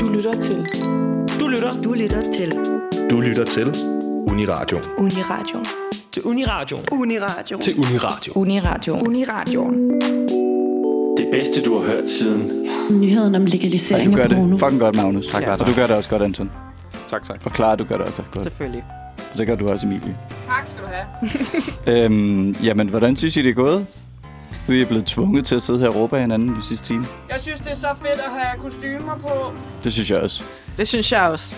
[0.00, 0.66] Du lytter til.
[1.40, 1.82] Du lytter.
[1.84, 2.52] Du lytter til.
[3.10, 3.66] Du lytter til
[4.30, 4.78] Uniradio.
[4.98, 5.62] Uniradio.
[6.12, 6.78] Til Uniradio.
[6.92, 7.58] Uniradio.
[7.60, 8.32] Til Uniradio.
[8.34, 8.94] Uniradio.
[8.94, 9.70] Uniradio.
[11.16, 12.66] Det bedste, du har hørt siden.
[12.90, 14.50] Nyheden om legalisering du gør af porno.
[14.52, 15.26] det fucking godt, Magnus.
[15.26, 16.50] Tak, Og du gør det også godt, Anton.
[17.08, 17.40] Tak, tak.
[17.44, 18.42] Og Clara, du gør det også godt.
[18.44, 18.84] Selvfølgelig.
[19.32, 20.16] Og det gør du også, Emilie.
[20.46, 21.06] Tak skal du have.
[22.04, 23.86] Øhm, jamen, hvordan synes I, det er gået?
[24.68, 26.86] Nu er I blevet tvunget til at sidde her og råbe af hinanden i sidste
[26.86, 27.04] time.
[27.30, 29.52] Jeg synes, det er så fedt at have kostymer på.
[29.84, 30.44] Det synes jeg også.
[30.76, 31.54] Det synes jeg også.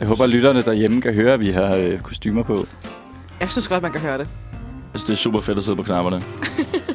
[0.00, 2.66] Jeg håber, at lytterne derhjemme kan høre, at vi har øh, kostymer på.
[3.40, 4.28] Jeg synes godt, man kan høre det.
[4.94, 6.20] Altså, det er super fedt at sidde på knapperne.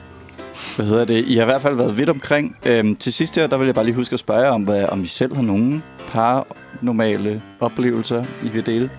[0.76, 1.26] Hvad hedder det?
[1.28, 2.56] I har i hvert fald været vidt omkring.
[2.66, 5.04] Øhm, til sidst her, der vil jeg bare lige huske at spørge om, hvad, om
[5.04, 8.90] I selv har nogen paranormale oplevelser, I vil dele.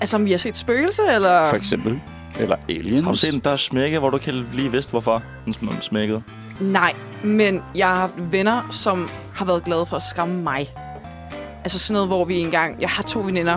[0.00, 1.44] Altså, om vi har set spøgelse, eller...
[1.44, 2.00] For eksempel.
[2.38, 3.04] Eller aliens.
[3.04, 6.22] Har du set en dør smække, hvor du kan lige vidste, hvorfor den sm- smækkede?
[6.60, 6.94] Nej,
[7.24, 10.68] men jeg har haft venner, som har været glade for at skræmme mig.
[11.64, 12.80] Altså sådan noget, hvor vi engang...
[12.80, 13.56] Jeg har to veninder,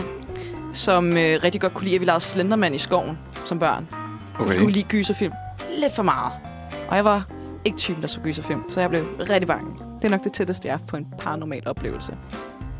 [0.74, 3.88] som øh, rigtig godt kunne lide, at vi lavede Slenderman i skoven som børn.
[4.40, 4.54] Okay.
[4.54, 5.34] De kunne lide gyserfilm
[5.82, 6.32] lidt for meget.
[6.88, 7.24] Og jeg var
[7.66, 9.89] ikke typen, der så gyserfilm, så jeg blev rigtig bange.
[10.02, 12.14] Det er nok det tætteste, jeg har på en paranormal oplevelse.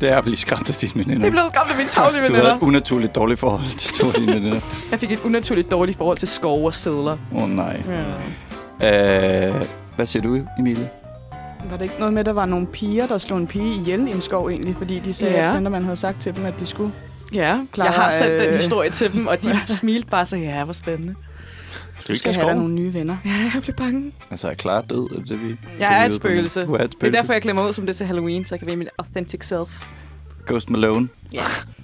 [0.00, 1.22] Det er at blive skræmt af dine veninder.
[1.22, 2.56] Det blev skræmt af mine tavlige Du havde veninder.
[2.56, 4.60] et unaturligt dårligt forhold til to af dine veninder.
[4.90, 7.16] Jeg fik et unaturligt dårligt forhold til skove og sædler.
[7.36, 7.82] Åh oh, nej.
[8.80, 9.48] Ja.
[9.54, 9.64] Øh,
[9.96, 10.90] hvad siger du, Emilie?
[11.70, 14.08] Var det ikke noget med, at der var nogle piger, der slog en pige ihjel
[14.08, 14.76] i en skov egentlig?
[14.78, 15.40] Fordi de sagde, Ja.
[15.40, 16.92] at Senderman havde sagt til dem, at de skulle.
[17.34, 20.36] Ja, Clara, jeg har sendt den øh, historie til dem, og de smilte bare så,
[20.36, 21.14] ja, hvor spændende.
[22.08, 23.16] Du skal have der nogle nye venner.
[23.24, 24.12] Ja, jeg blev bange.
[24.30, 25.10] Altså, er Clara død?
[25.10, 26.64] Er det, det vi, Jeg er et spøgelse.
[26.66, 27.18] Du er et Det er spøgelse.
[27.18, 29.86] derfor, jeg klemmer ud som det til Halloween, så jeg kan være mit authentic self.
[30.46, 31.08] Ghost Malone.
[31.32, 31.40] Ja,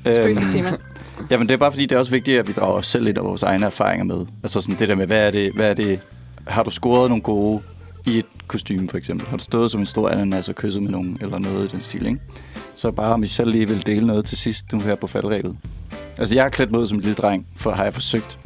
[0.06, 0.72] Øhm, spøgelsestema.
[1.30, 3.18] Jamen, det er bare fordi, det er også vigtigt, at vi drager os selv lidt
[3.18, 4.26] af vores egne erfaringer med.
[4.42, 6.00] Altså sådan det der med, hvad er det, hvad er det
[6.46, 7.62] har du scoret nogle gode
[8.06, 9.26] i et kostume, for eksempel?
[9.26, 11.80] Har du stået som en stor ananas og kysset med nogen, eller noget i den
[11.80, 12.18] stil, ikke?
[12.74, 15.56] Så bare om I selv lige vil dele noget til sidst, nu her på faldrebet.
[16.18, 18.38] Altså, jeg har klædt mig ud som en lille dreng, for har jeg forsøgt.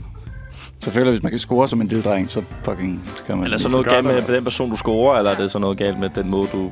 [0.80, 3.36] Så føler jeg, hvis man kan score som en lille dreng, så fucking så kan
[3.36, 3.46] man...
[3.46, 5.76] Er der så noget galt med den person, du scorer, eller er det så noget
[5.78, 6.70] galt med den måde, du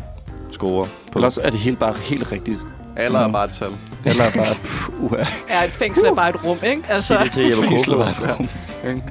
[0.52, 1.18] scorer på?
[1.18, 2.58] Eller også er det helt bare helt rigtigt.
[2.96, 3.68] Alder er bare et tal.
[4.04, 4.54] Eller er bare...
[4.54, 5.24] Pff, uha.
[5.50, 6.82] Ja, et fængsel er bare et rum, ikke?
[6.88, 8.48] Altså, Sig det til Jeppe Fængsel er bare et rum.
[8.90, 9.02] En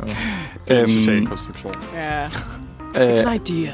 [0.72, 1.74] Øhm, social konstruktion.
[1.96, 2.24] Ja.
[2.24, 3.72] Øh, It's an idea.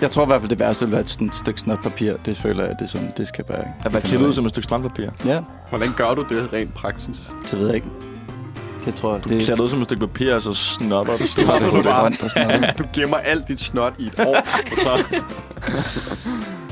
[0.00, 2.12] jeg tror i hvert fald, det værste vil være et sådan stykke snotpapir.
[2.24, 3.64] Det føler jeg, det er sådan, det skal bare...
[3.86, 5.10] At være klædt ud som et stykke strandpapir.
[5.24, 7.30] Ja, Hvordan gør du det rent praksis?
[7.50, 7.86] det ved jeg ikke.
[8.84, 11.26] Det tror jeg, Du det, klæder ud som et stykke papir, og så snopper Så
[11.26, 12.00] så er snopper det du helt bare.
[12.00, 12.78] grønt og sådan noget.
[12.78, 15.04] Du gemmer alt dit snot i et år, og så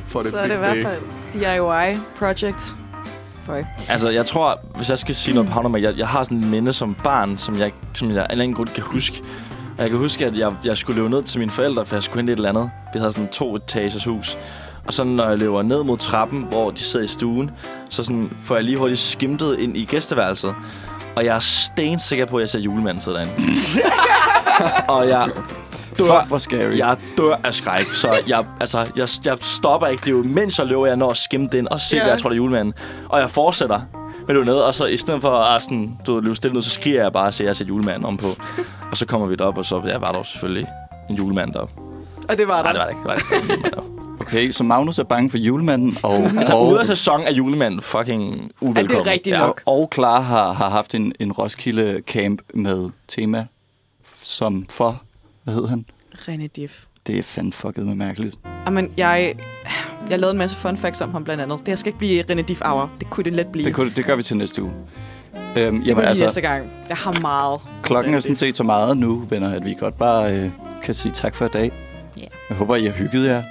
[0.06, 1.00] får det Så er det i hvert fald
[1.32, 2.74] DIY project.
[3.42, 3.64] Føj.
[3.88, 6.50] Altså, jeg tror, hvis jeg skal sige noget på havnermad, jeg, jeg har sådan en
[6.50, 9.22] minde som barn, som jeg, som jeg af en eller anden grund kan huske.
[9.76, 12.02] Og jeg kan huske, at jeg, jeg skulle løbe ned til mine forældre, for jeg
[12.02, 12.70] skulle hente et eller andet.
[12.92, 14.38] Vi havde sådan en to etages hus.
[14.86, 17.50] Og så når jeg løber ned mod trappen, hvor de sidder i stuen,
[17.88, 20.54] så sådan får jeg lige hurtigt skimtet ind i gæsteværelset.
[21.18, 23.32] Og jeg er stensikker på, at jeg ser julemanden sidde derinde.
[24.94, 25.28] og jeg
[25.98, 26.76] dør, Fuck, hvor scary.
[26.78, 27.84] jeg dør af skræk.
[27.92, 30.00] Så jeg, altså, jeg, jeg stopper ikke.
[30.00, 32.02] Det er jo, mens jeg løber, jeg når at skimme den og se, Ja.
[32.02, 32.74] hvad jeg tror, det er julemanden.
[33.08, 33.80] Og jeg fortsætter
[34.20, 36.62] med at løbe ned, og så i stedet for at sådan, du løbe stille ned,
[36.62, 38.26] så skriger jeg bare og siger, at jeg ser julemanden om på.
[38.90, 40.66] og så kommer vi derop, og så ja, var der jo selvfølgelig
[41.10, 41.74] en julemand deroppe.
[42.28, 42.72] Og det var der.
[42.72, 43.32] Nej, det var det ikke.
[43.32, 43.97] Det var det ikke.
[44.28, 47.82] Okay, så Magnus er bange for julemanden, og, Altså, og, ude af sæson er julemanden
[47.82, 49.06] fucking uvelkommen.
[49.06, 49.38] rigtigt ja.
[49.38, 49.62] nok?
[49.66, 53.46] og Clara har, har haft en, en Roskilde camp med tema,
[54.22, 55.02] som for,
[55.44, 55.84] hvad hed han?
[56.14, 56.84] René Diff.
[57.06, 58.38] Det er fandme fucket med mærkeligt.
[58.66, 59.34] Jamen, jeg,
[60.10, 61.58] jeg lavede en masse fun facts om ham blandt andet.
[61.58, 62.90] Det her skal ikke blive René Diff Hour.
[63.00, 63.64] Det kunne det let blive.
[63.64, 64.72] Det, kunne, det gør vi til næste uge.
[65.56, 66.70] Øhm, det jamen, altså, næste gang.
[66.88, 67.60] Jeg har meget.
[67.82, 70.50] klokken er sådan set så meget nu, venner, at vi godt bare øh,
[70.82, 71.72] kan sige tak for i dag.
[72.16, 72.24] Ja.
[72.48, 73.42] Jeg håber, I har hygget jer.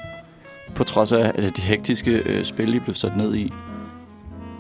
[0.77, 3.53] På trods af at de hektiske øh, spil, I blev sat ned i.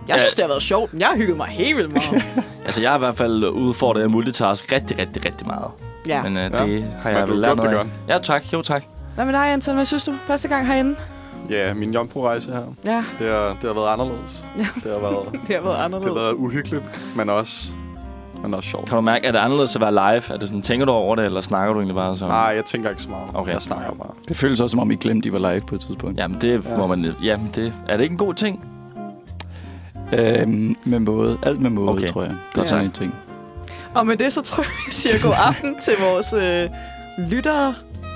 [0.07, 0.93] Jeg synes, det har været sjovt.
[0.99, 2.23] Jeg har hygget mig helt vildt meget.
[2.65, 5.71] Altså, jeg har i hvert fald udfordret at multitask rigtig, rigtig, rigtig meget.
[6.07, 6.21] ja.
[6.23, 6.47] Men øh, Ja.
[6.47, 8.13] det har Men jeg vel har lært det noget af.
[8.13, 8.53] Ja, tak.
[8.53, 8.83] Jo, tak.
[9.15, 9.75] Hvad med dig, Anton?
[9.75, 10.13] Hvad synes du?
[10.23, 10.95] Første gang herinde?
[11.49, 14.45] Ja, min jomfru-rejse her, Ja, det har, det har været anderledes.
[14.57, 14.67] Ja.
[14.83, 16.15] Det har været, det har været det har anderledes.
[16.15, 16.83] været uhyggeligt,
[17.15, 17.67] men også,
[18.41, 18.85] men også sjovt.
[18.89, 20.33] Kan du mærke, at det er anderledes at være live?
[20.33, 22.27] Er det sådan, tænker du over det, eller snakker du egentlig bare så?
[22.27, 23.29] Nej, jeg tænker ikke så meget.
[23.33, 23.51] Okay.
[23.53, 24.09] Jeg snakker bare.
[24.27, 26.17] Det føles også, som om I glemte, I var live på et tidspunkt.
[26.17, 26.77] Jamen, det Ja.
[26.77, 27.13] må man...
[27.23, 27.73] Jamen, det...
[27.87, 28.67] Er det ikke en god ting?
[30.13, 31.37] Øhm, med måde.
[31.43, 32.07] Alt med måde, Okay.
[32.07, 32.29] tror jeg.
[32.31, 33.15] Det er Godt sådan en ting.
[33.95, 36.69] Og med det, så tror jeg, vi siger god aften til vores øh,
[37.31, 37.75] lyttere.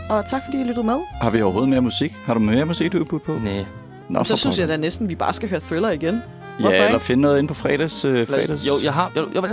[0.09, 0.95] Og tak, fordi I lyttede med.
[1.21, 2.13] Har vi overhovedet mere musik?
[2.25, 3.31] Har du mere musik, du putte på?
[3.43, 3.65] Nej.
[4.09, 6.21] Nå, så for synes jeg da næsten, vi bare skal høre Thriller igen.
[6.61, 7.05] Hvorfor Ja, eller ikke?
[7.05, 8.05] finde noget ind på fredags.
[8.05, 8.67] Øh, fredags.
[8.67, 9.11] Jo, jeg har...
[9.15, 9.43] Jo, jo,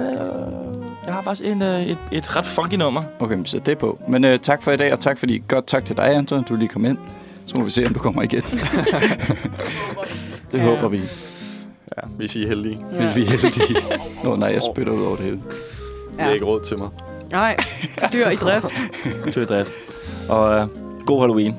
[1.07, 3.03] jeg har faktisk en, øh, et, et ret funky nummer.
[3.21, 3.99] Okay, men sæt det på.
[4.09, 5.43] Men øh, tak for i dag, og tak fordi...
[5.49, 6.45] Godt tak til dig, Anton.
[6.49, 6.99] Du lige kom ind.
[7.47, 8.43] Så må vi se, om du kommer igen.
[10.53, 10.65] det Ja.
[10.65, 11.01] håber vi,
[11.97, 12.87] Ja, hvis I er heldige.
[12.93, 12.99] Ja.
[12.99, 13.77] hvis vi er heldige.
[14.25, 15.41] Nå nej, jeg spytter ud over det hele.
[16.13, 16.89] Det er ikke råd til mig.
[17.33, 17.57] Nej,
[18.13, 18.67] dyr i drift.
[19.35, 19.73] Tøj drift.
[20.29, 20.67] Og øh,
[21.07, 21.53] god Halloween.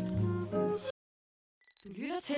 [1.84, 2.36] Du lytter til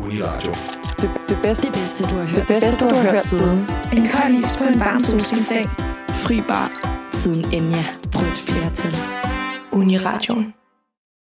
[0.00, 0.52] Uniradio.
[1.00, 2.34] det, det, bedste, det bedste, du har hørt.
[2.34, 3.58] Det bedste, du har hørt siden.
[3.92, 5.66] En kold is på en varm solskinsdag.
[6.08, 6.70] Fri bar
[7.12, 7.84] siden Enya.
[8.14, 8.96] Rødt flertal.
[9.72, 10.61] Uniradioen.